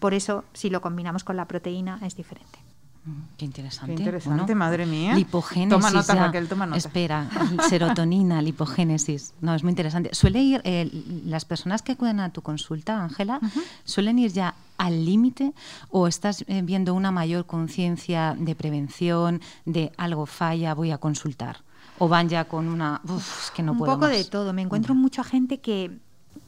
Por 0.00 0.12
eso, 0.12 0.44
si 0.52 0.70
lo 0.70 0.80
combinamos 0.80 1.24
con 1.24 1.36
la 1.36 1.46
proteína, 1.46 2.00
es 2.02 2.16
diferente. 2.16 2.58
Mm, 3.04 3.12
qué 3.38 3.44
interesante. 3.46 3.94
Qué 3.94 4.02
interesante, 4.02 4.54
madre 4.54 4.84
mía. 4.84 5.14
Lipogénesis. 5.14 5.70
Toma 5.70 5.90
nota, 5.90 6.14
Raquel, 6.14 6.48
toma 6.48 6.66
nota. 6.66 6.78
Espera, 6.78 7.28
serotonina, 7.68 8.42
lipogénesis. 8.42 9.32
No, 9.40 9.54
es 9.54 9.62
muy 9.62 9.70
interesante. 9.70 10.10
Suele 10.12 10.40
ir, 10.42 10.60
eh, 10.64 10.90
las 11.24 11.46
personas 11.46 11.80
que 11.80 11.92
acuden 11.92 12.20
a 12.20 12.30
tu 12.30 12.42
consulta, 12.42 13.02
Ángela, 13.02 13.40
suelen 13.84 14.18
ir 14.18 14.32
ya 14.32 14.54
al 14.76 15.04
límite 15.04 15.52
o 15.90 16.08
estás 16.08 16.44
eh, 16.46 16.62
viendo 16.62 16.94
una 16.94 17.10
mayor 17.10 17.46
conciencia 17.46 18.36
de 18.38 18.54
prevención, 18.54 19.40
de 19.64 19.92
algo 19.96 20.26
falla, 20.26 20.74
voy 20.74 20.90
a 20.90 20.98
consultar? 20.98 21.62
¿O 21.98 22.08
van 22.08 22.28
ya 22.28 22.44
con 22.44 22.68
una, 22.68 23.00
Uf, 23.04 23.50
que 23.50 23.62
no 23.62 23.72
Un 23.72 23.78
puedo 23.78 23.94
poco 23.94 24.08
de 24.08 24.24
todo. 24.24 24.52
Me 24.52 24.62
encuentro 24.62 24.94
mucha 24.94 25.24
gente 25.24 25.60
que, 25.60 25.98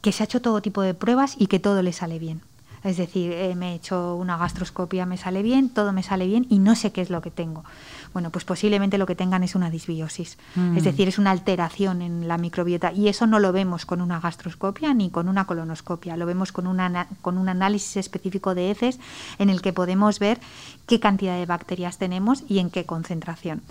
que 0.01 0.11
se 0.11 0.21
ha 0.23 0.25
hecho 0.25 0.41
todo 0.41 0.61
tipo 0.61 0.81
de 0.83 0.93
pruebas 0.93 1.35
y 1.37 1.47
que 1.47 1.59
todo 1.59 1.81
le 1.81 1.93
sale 1.93 2.19
bien. 2.19 2.41
Es 2.83 2.97
decir, 2.97 3.31
eh, 3.31 3.55
me 3.55 3.71
he 3.71 3.75
hecho 3.75 4.15
una 4.15 4.37
gastroscopia, 4.37 5.05
me 5.05 5.17
sale 5.17 5.41
bien, 5.41 5.69
todo 5.69 5.93
me 5.93 6.03
sale 6.03 6.27
bien 6.27 6.45
y 6.49 6.59
no 6.59 6.75
sé 6.75 6.91
qué 6.91 7.01
es 7.01 7.09
lo 7.09 7.21
que 7.21 7.31
tengo. 7.31 7.63
Bueno, 8.11 8.29
pues 8.29 8.45
posiblemente 8.45 8.97
lo 8.97 9.05
que 9.05 9.15
tengan 9.15 9.43
es 9.43 9.55
una 9.55 9.69
disbiosis, 9.69 10.37
mm. 10.55 10.77
es 10.77 10.83
decir, 10.83 11.07
es 11.07 11.17
una 11.17 11.31
alteración 11.31 12.01
en 12.01 12.27
la 12.27 12.37
microbiota 12.37 12.91
y 12.91 13.07
eso 13.07 13.25
no 13.25 13.39
lo 13.39 13.51
vemos 13.51 13.85
con 13.85 14.01
una 14.01 14.19
gastroscopia 14.19 14.93
ni 14.93 15.09
con 15.09 15.29
una 15.29 15.45
colonoscopia, 15.45 16.17
lo 16.17 16.25
vemos 16.25 16.51
con, 16.51 16.67
una, 16.67 17.07
con 17.21 17.37
un 17.37 17.49
análisis 17.49 17.97
específico 17.97 18.53
de 18.53 18.71
heces 18.71 18.99
en 19.39 19.49
el 19.49 19.61
que 19.61 19.73
podemos 19.73 20.19
ver 20.19 20.39
qué 20.85 20.99
cantidad 20.99 21.37
de 21.37 21.45
bacterias 21.45 21.97
tenemos 21.97 22.43
y 22.47 22.59
en 22.59 22.69
qué 22.69 22.85
concentración 22.85 23.61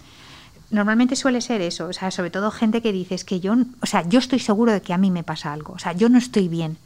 normalmente 0.71 1.17
suele 1.17 1.43
ser 1.43 1.61
eso, 1.61 1.89
o 1.89 1.93
sea, 1.93 2.11
sobre 2.11 2.31
todo 2.31 2.51
gente 2.51 2.81
que 2.81 2.93
dice 2.93 3.15
es 3.15 3.25
que 3.25 3.41
yo, 3.41 3.55
o 3.83 3.87
sea, 3.87 4.09
yo 4.09 4.19
estoy 4.19 4.39
seguro 4.39 4.73
de 4.73 4.81
que 4.81 4.95
a 4.95 4.99
mí 4.99 5.11
me 5.11 5.23
pasa 5.23 5.53
algo, 5.53 5.75
o 5.75 5.79
sea, 5.79 5.93
yo 5.93 6.09
no 6.09 6.17
estoy 6.17 6.49
bien 6.49 6.79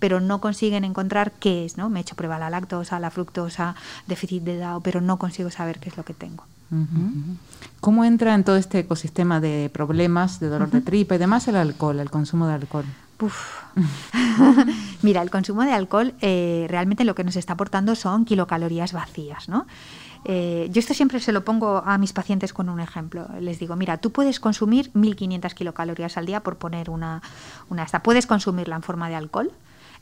pero 0.00 0.18
no 0.20 0.40
consiguen 0.40 0.84
encontrar 0.84 1.30
qué 1.32 1.64
es, 1.64 1.76
¿no? 1.76 1.88
Me 1.88 2.00
he 2.00 2.02
hecho 2.02 2.16
prueba 2.16 2.38
la 2.38 2.50
lactosa, 2.50 2.98
la 2.98 3.10
fructosa, 3.10 3.76
déficit 4.08 4.42
de 4.42 4.56
DAO, 4.56 4.80
pero 4.80 5.00
no 5.00 5.18
consigo 5.18 5.50
saber 5.50 5.78
qué 5.78 5.90
es 5.90 5.96
lo 5.96 6.04
que 6.04 6.14
tengo. 6.14 6.44
¿Cómo 7.80 8.04
entra 8.04 8.34
en 8.34 8.44
todo 8.44 8.56
este 8.56 8.78
ecosistema 8.80 9.40
de 9.40 9.70
problemas, 9.72 10.38
de 10.38 10.48
dolor 10.48 10.70
de 10.70 10.80
tripa 10.80 11.16
y 11.16 11.18
demás 11.18 11.48
el 11.48 11.56
alcohol, 11.56 11.98
el 11.98 12.10
consumo 12.10 12.46
de 12.46 12.54
alcohol? 12.54 12.84
Mira, 15.02 15.20
el 15.22 15.30
consumo 15.30 15.62
de 15.62 15.72
alcohol 15.72 16.14
eh, 16.20 16.66
realmente 16.68 17.04
lo 17.04 17.14
que 17.14 17.24
nos 17.24 17.36
está 17.36 17.54
aportando 17.54 17.94
son 17.94 18.24
kilocalorías 18.24 18.92
vacías, 18.92 19.48
¿no? 19.48 19.66
Eh, 20.24 20.68
yo 20.70 20.80
esto 20.80 20.94
siempre 20.94 21.18
se 21.20 21.32
lo 21.32 21.44
pongo 21.44 21.82
a 21.84 21.96
mis 21.98 22.12
pacientes 22.12 22.52
con 22.52 22.68
un 22.68 22.80
ejemplo. 22.80 23.26
Les 23.40 23.58
digo, 23.58 23.76
mira, 23.76 23.98
tú 23.98 24.12
puedes 24.12 24.38
consumir 24.38 24.92
1.500 24.92 25.54
kilocalorías 25.54 26.16
al 26.16 26.26
día 26.26 26.40
por 26.40 26.56
poner 26.56 26.90
una, 26.90 27.22
una 27.68 27.84
esta. 27.84 28.02
Puedes 28.02 28.26
consumirla 28.26 28.76
en 28.76 28.82
forma 28.82 29.08
de 29.08 29.16
alcohol, 29.16 29.50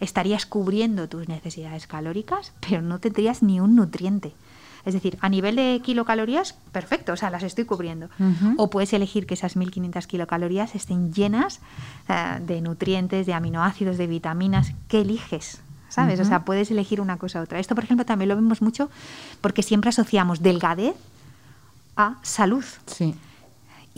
estarías 0.01 0.47
cubriendo 0.47 1.09
tus 1.09 1.29
necesidades 1.29 1.87
calóricas, 1.87 2.53
pero 2.61 2.83
no 2.83 2.99
tendrías 2.99 3.43
ni 3.43 3.61
un 3.61 3.77
nutriente. 3.77 4.33
Es 4.85 4.95
decir, 4.95 5.19
a 5.21 5.29
nivel 5.29 5.57
de 5.57 5.81
kilocalorías, 5.85 6.55
perfecto, 6.73 7.13
o 7.13 7.17
sea, 7.17 7.31
las 7.31 7.43
estoy 7.43 7.65
cubriendo. 7.65 8.09
O 8.57 8.71
puedes 8.71 8.93
elegir 8.93 9.27
que 9.27 9.35
esas 9.35 9.57
1500 9.57 10.07
kilocalorías 10.07 10.75
estén 10.75 11.13
llenas 11.13 11.61
eh, 12.09 12.39
de 12.41 12.61
nutrientes, 12.63 13.27
de 13.27 13.35
aminoácidos, 13.35 13.99
de 13.99 14.07
vitaminas. 14.07 14.73
¿Qué 14.89 15.03
eliges? 15.03 15.61
¿Sabes? 15.89 16.21
O 16.21 16.25
sea, 16.25 16.45
puedes 16.45 16.71
elegir 16.71 17.01
una 17.01 17.19
cosa 17.19 17.41
u 17.41 17.43
otra. 17.43 17.59
Esto, 17.59 17.75
por 17.75 17.85
ejemplo, 17.85 18.07
también 18.07 18.29
lo 18.29 18.37
vemos 18.37 18.63
mucho 18.63 18.89
porque 19.41 19.63
siempre 19.63 19.91
asociamos 19.91 20.43
delgadez 20.43 20.95
a 21.97 22.17
salud. 22.23 22.65
Sí. 22.87 23.15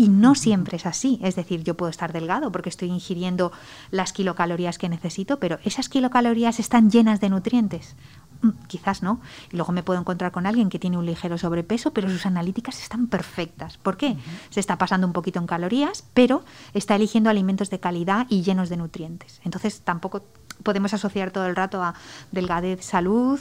Y 0.01 0.09
no 0.09 0.35
siempre 0.35 0.79
es 0.79 0.87
así. 0.87 1.21
Es 1.23 1.37
decir, 1.37 1.63
yo 1.63 1.77
puedo 1.77 1.91
estar 1.91 2.11
delgado 2.11 2.51
porque 2.51 2.71
estoy 2.71 2.89
ingiriendo 2.89 3.53
las 3.91 4.15
kilocalorías 4.15 4.79
que 4.79 4.89
necesito, 4.89 5.39
pero 5.39 5.59
esas 5.63 5.91
kilocalorías 5.91 6.59
están 6.59 6.91
llenas 6.91 7.21
de 7.21 7.29
nutrientes. 7.29 7.97
Mm, 8.41 8.49
quizás 8.67 9.03
no. 9.03 9.21
Y 9.53 9.57
luego 9.57 9.73
me 9.73 9.83
puedo 9.83 10.01
encontrar 10.01 10.33
con 10.33 10.47
alguien 10.47 10.71
que 10.71 10.79
tiene 10.79 10.97
un 10.97 11.05
ligero 11.05 11.37
sobrepeso, 11.37 11.93
pero 11.93 12.09
sus 12.09 12.25
analíticas 12.25 12.81
están 12.81 13.09
perfectas. 13.09 13.77
¿Por 13.77 13.99
qué? 13.99 14.17
Se 14.49 14.59
está 14.59 14.79
pasando 14.79 15.07
un 15.07 15.13
poquito 15.13 15.39
en 15.39 15.47
calorías, 15.47 16.03
pero 16.15 16.47
está 16.73 16.97
eligiendo 16.97 17.29
alimentos 17.29 17.69
de 17.69 17.79
calidad 17.79 18.27
y 18.31 18.41
llenos 18.41 18.71
de 18.71 18.79
nutrientes. 18.79 19.43
Entonces 19.45 19.83
tampoco 19.83 20.25
podemos 20.63 20.95
asociar 20.95 21.31
todo 21.31 21.45
el 21.45 21.55
rato 21.55 21.83
a 21.83 21.93
delgadez, 22.33 22.83
salud 22.83 23.39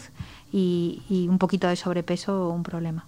y, 0.51 1.25
un 1.29 1.37
poquito 1.37 1.69
de 1.69 1.77
sobrepeso 1.77 2.49
un 2.49 2.63
problema. 2.63 3.05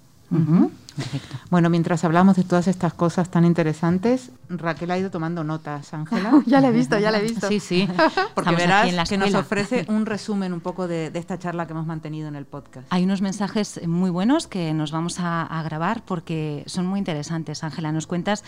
Bueno, 1.49 1.69
mientras 1.69 2.03
hablamos 2.03 2.35
de 2.35 2.43
todas 2.43 2.67
estas 2.67 2.93
cosas 2.93 3.29
tan 3.29 3.45
interesantes, 3.45 4.31
Raquel 4.49 4.91
ha 4.91 4.97
ido 4.97 5.11
tomando 5.11 5.43
notas, 5.43 5.93
Ángela. 5.93 6.41
ya 6.45 6.61
la 6.61 6.69
he 6.69 6.71
visto, 6.71 6.97
ya 6.99 7.11
la 7.11 7.19
he 7.19 7.23
visto. 7.23 7.47
Sí, 7.47 7.59
sí, 7.59 7.87
porque 8.35 8.55
verás 8.55 9.09
que 9.09 9.17
nos 9.17 9.33
ofrece 9.33 9.85
un 9.89 10.05
resumen 10.05 10.53
un 10.53 10.59
poco 10.59 10.87
de, 10.87 11.11
esta 11.13 11.37
charla 11.37 11.65
que 11.65 11.73
hemos 11.73 11.85
mantenido 11.85 12.27
en 12.27 12.35
el 12.35 12.45
podcast. 12.45 12.87
Hay 12.89 13.03
unos 13.03 13.21
mensajes 13.21 13.85
muy 13.87 14.09
buenos 14.09 14.47
que 14.47 14.73
nos 14.73 14.91
vamos 14.91 15.17
a, 15.19 15.61
grabar 15.63 16.03
porque 16.05 16.63
son 16.65 16.87
muy 16.87 16.99
interesantes. 16.99 17.63
Ángela, 17.63 17.91
nos 17.91 18.07
cuentas 18.07 18.43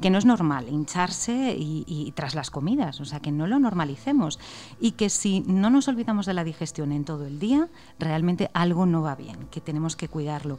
que 0.00 0.10
no 0.10 0.18
es 0.18 0.24
normal 0.24 0.68
hincharse 0.68 1.54
y 1.56 2.12
tras 2.14 2.34
las 2.34 2.50
comidas, 2.50 3.00
o 3.00 3.04
sea, 3.04 3.20
que 3.20 3.32
no 3.32 3.46
lo 3.46 3.58
normalicemos 3.58 4.38
y 4.80 4.92
que 4.92 5.08
si 5.10 5.40
no 5.40 5.70
nos 5.70 5.88
olvidamos 5.88 6.26
de 6.26 6.34
la 6.34 6.44
digestión 6.44 6.92
en 6.92 7.04
todo 7.04 7.26
el 7.26 7.38
día, 7.38 7.68
realmente 7.98 8.50
algo 8.54 8.86
no 8.86 9.02
va 9.02 9.14
bien, 9.14 9.46
que 9.50 9.60
tenemos 9.60 9.96
que 9.96 10.08
cuidarlo. 10.08 10.58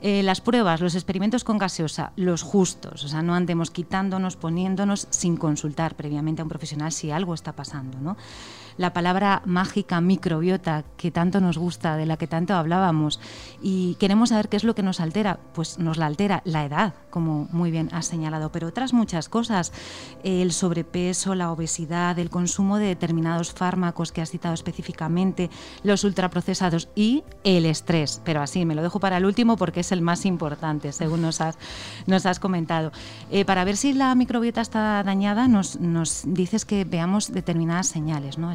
Eh, 0.00 0.22
las 0.22 0.40
pruebas, 0.40 0.67
los 0.76 0.94
experimentos 0.94 1.44
con 1.44 1.58
gaseosa, 1.58 2.12
los 2.16 2.42
justos, 2.42 3.04
o 3.04 3.08
sea, 3.08 3.22
no 3.22 3.34
andemos 3.34 3.70
quitándonos, 3.70 4.36
poniéndonos 4.36 5.08
sin 5.10 5.36
consultar 5.36 5.96
previamente 5.96 6.42
a 6.42 6.44
un 6.44 6.48
profesional 6.48 6.92
si 6.92 7.10
algo 7.10 7.34
está 7.34 7.54
pasando, 7.54 7.98
¿no? 8.00 8.16
La 8.78 8.92
palabra 8.92 9.42
mágica 9.44 10.00
microbiota 10.00 10.84
que 10.96 11.10
tanto 11.10 11.40
nos 11.40 11.58
gusta, 11.58 11.96
de 11.96 12.06
la 12.06 12.16
que 12.16 12.26
tanto 12.26 12.54
hablábamos, 12.54 13.20
y 13.60 13.96
queremos 13.96 14.30
saber 14.30 14.48
qué 14.48 14.56
es 14.56 14.64
lo 14.64 14.74
que 14.74 14.82
nos 14.82 15.00
altera, 15.00 15.38
pues 15.52 15.78
nos 15.78 15.98
la 15.98 16.06
altera 16.06 16.42
la 16.44 16.64
edad, 16.64 16.94
como 17.10 17.48
muy 17.50 17.70
bien 17.70 17.90
has 17.92 18.06
señalado, 18.06 18.50
pero 18.52 18.68
otras 18.68 18.92
muchas 18.92 19.28
cosas, 19.28 19.72
el 20.22 20.52
sobrepeso, 20.52 21.34
la 21.34 21.50
obesidad, 21.50 22.18
el 22.18 22.30
consumo 22.30 22.78
de 22.78 22.86
determinados 22.86 23.52
fármacos 23.52 24.12
que 24.12 24.22
has 24.22 24.30
citado 24.30 24.54
específicamente, 24.54 25.50
los 25.82 26.04
ultraprocesados 26.04 26.88
y 26.94 27.24
el 27.44 27.66
estrés, 27.66 28.22
pero 28.24 28.40
así 28.40 28.64
me 28.64 28.74
lo 28.74 28.82
dejo 28.82 29.00
para 29.00 29.16
el 29.16 29.24
último 29.24 29.56
porque 29.56 29.80
es 29.80 29.92
el 29.92 30.02
más 30.02 30.24
importante, 30.24 30.92
según 30.92 31.22
nos 31.22 31.40
has, 31.40 32.38
comentado. 32.38 32.92
Eh, 33.30 33.44
para 33.44 33.64
ver 33.64 33.76
si 33.76 33.92
la 33.92 34.14
microbiota 34.14 34.60
está 34.60 35.02
dañada, 35.02 35.48
nos 35.48 36.22
dices 36.24 36.64
que 36.64 36.84
veamos 36.84 37.32
determinadas 37.32 37.88
señales, 37.88 38.38
¿no? 38.38 38.52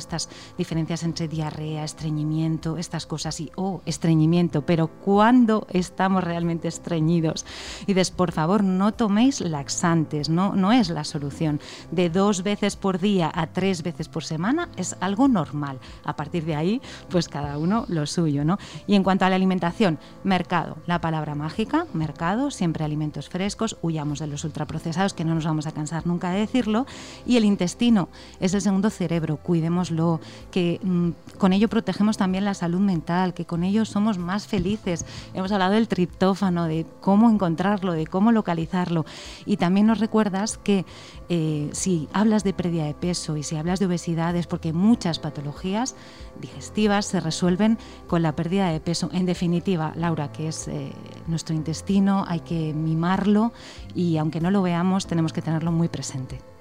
Diferencias 0.57 1.03
entre 1.03 1.27
diarrea, 1.27 1.83
estreñimiento, 1.83 2.77
estas 2.77 3.05
cosas 3.05 3.39
y, 3.39 3.51
oh, 3.55 3.81
estreñimiento, 3.85 4.65
pero 4.65 4.87
¿cuándo 4.87 5.67
estamos 5.69 6.23
realmente 6.23 6.67
estreñidos? 6.67 7.45
Y 7.87 7.93
des, 7.93 8.11
por 8.11 8.31
favor, 8.31 8.63
no 8.63 8.93
toméis 8.93 9.41
laxantes, 9.41 10.29
no, 10.29 10.55
no 10.55 10.71
es 10.71 10.89
la 10.89 11.03
solución. 11.03 11.59
De 11.91 12.09
dos 12.09 12.43
veces 12.43 12.75
por 12.75 12.99
día 12.99 13.31
a 13.33 13.47
tres 13.47 13.83
veces 13.83 14.07
por 14.07 14.23
semana 14.23 14.69
es 14.77 14.95
algo 14.99 15.27
normal. 15.27 15.79
A 16.03 16.15
partir 16.15 16.45
de 16.45 16.55
ahí, 16.55 16.81
pues 17.09 17.27
cada 17.27 17.57
uno 17.57 17.85
lo 17.87 18.05
suyo, 18.05 18.45
¿no? 18.45 18.57
Y 18.87 18.95
en 18.95 19.03
cuanto 19.03 19.25
a 19.25 19.29
la 19.29 19.35
alimentación, 19.35 19.99
mercado, 20.23 20.77
la 20.85 21.01
palabra 21.01 21.35
mágica, 21.35 21.85
mercado, 21.93 22.51
siempre 22.51 22.83
alimentos 22.83 23.29
frescos, 23.29 23.77
huyamos 23.81 24.19
de 24.19 24.27
los 24.27 24.43
ultraprocesados, 24.43 25.13
que 25.13 25.25
no 25.25 25.35
nos 25.35 25.45
vamos 25.45 25.67
a 25.67 25.71
cansar 25.71 26.05
nunca 26.05 26.31
de 26.31 26.39
decirlo, 26.39 26.85
y 27.25 27.37
el 27.37 27.45
intestino 27.45 28.09
es 28.39 28.53
el 28.53 28.61
segundo 28.61 28.89
cerebro, 28.89 29.37
cuidémoslo 29.37 30.02
que 30.51 30.79
mm, 30.83 31.09
con 31.37 31.53
ello 31.53 31.67
protegemos 31.67 32.17
también 32.17 32.45
la 32.45 32.53
salud 32.53 32.79
mental, 32.79 33.33
que 33.33 33.45
con 33.45 33.63
ello 33.63 33.85
somos 33.85 34.17
más 34.17 34.47
felices. 34.47 35.05
Hemos 35.33 35.51
hablado 35.51 35.73
del 35.73 35.87
triptófano, 35.87 36.65
de 36.65 36.85
cómo 37.01 37.29
encontrarlo, 37.29 37.93
de 37.93 38.07
cómo 38.07 38.31
localizarlo. 38.31 39.05
Y 39.45 39.57
también 39.57 39.87
nos 39.87 39.99
recuerdas 39.99 40.57
que 40.57 40.85
eh, 41.29 41.69
si 41.71 42.07
hablas 42.13 42.43
de 42.43 42.53
pérdida 42.53 42.85
de 42.85 42.93
peso 42.93 43.37
y 43.37 43.43
si 43.43 43.55
hablas 43.55 43.79
de 43.79 43.85
obesidad 43.85 44.35
es 44.35 44.47
porque 44.47 44.73
muchas 44.73 45.19
patologías 45.19 45.95
digestivas 46.39 47.05
se 47.05 47.19
resuelven 47.19 47.77
con 48.07 48.21
la 48.21 48.35
pérdida 48.35 48.69
de 48.69 48.79
peso. 48.79 49.09
En 49.13 49.25
definitiva, 49.25 49.93
Laura, 49.95 50.31
que 50.31 50.47
es 50.47 50.67
eh, 50.67 50.91
nuestro 51.27 51.55
intestino, 51.55 52.25
hay 52.27 52.41
que 52.41 52.73
mimarlo 52.73 53.53
y 53.95 54.17
aunque 54.17 54.41
no 54.41 54.51
lo 54.51 54.61
veamos, 54.61 55.07
tenemos 55.07 55.33
que 55.33 55.41
tenerlo 55.41 55.71
muy 55.71 55.87
presente. 55.87 56.52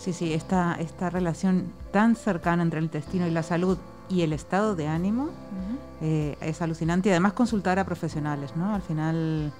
Sí, 0.00 0.14
sí, 0.14 0.32
esta, 0.32 0.76
esta 0.80 1.10
relación 1.10 1.74
tan 1.92 2.16
cercana 2.16 2.62
entre 2.62 2.78
el 2.78 2.86
intestino 2.86 3.26
y 3.26 3.30
la 3.30 3.42
salud 3.42 3.76
y 4.08 4.22
el 4.22 4.32
estado 4.32 4.74
de 4.74 4.88
ánimo 4.88 5.28
eh, 6.00 6.38
es 6.40 6.62
alucinante 6.62 7.10
y 7.10 7.12
además 7.12 7.34
consultar 7.34 7.78
a 7.78 7.84
profesionales, 7.84 8.56
¿no? 8.56 8.74
Al 8.74 8.80
final 8.80 9.52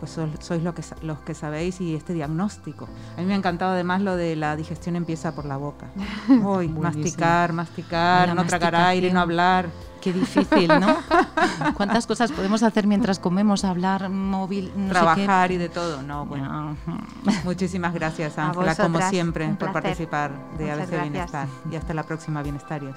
pues 0.00 0.18
sois 0.40 0.62
lo 0.62 0.74
que, 0.74 0.82
los 1.02 1.18
que 1.18 1.34
sabéis 1.34 1.80
y 1.80 1.94
este 1.94 2.14
diagnóstico. 2.14 2.88
A 3.16 3.20
mí 3.20 3.26
me 3.26 3.34
ha 3.34 3.36
encantado 3.36 3.72
además 3.72 4.00
lo 4.00 4.16
de 4.16 4.34
la 4.34 4.56
digestión 4.56 4.96
empieza 4.96 5.34
por 5.34 5.44
la 5.44 5.56
boca. 5.56 5.86
Uy, 6.42 6.68
masticar, 6.68 7.52
masticar, 7.52 8.34
no 8.34 8.44
tragar 8.46 8.74
aire, 8.74 9.12
no 9.12 9.20
hablar. 9.20 9.68
Qué 10.00 10.14
difícil, 10.14 10.68
¿no? 10.80 10.96
¿Cuántas 11.76 12.06
cosas 12.06 12.32
podemos 12.32 12.62
hacer 12.62 12.86
mientras 12.86 13.18
comemos? 13.18 13.64
Hablar, 13.64 14.08
móvil, 14.08 14.72
trabajar 14.88 15.52
y 15.52 15.58
de 15.58 15.68
todo, 15.68 16.02
¿no? 16.02 16.24
Bueno, 16.24 16.74
muchísimas 17.44 17.92
gracias, 17.92 18.38
Ángela, 18.38 18.74
como 18.74 19.00
siempre, 19.02 19.48
por 19.58 19.72
participar 19.72 20.32
de 20.56 20.70
ABC 20.70 21.02
Bienestar. 21.02 21.48
Y 21.70 21.76
hasta 21.76 21.92
la 21.92 22.04
próxima, 22.04 22.42
Bienestarios. 22.42 22.96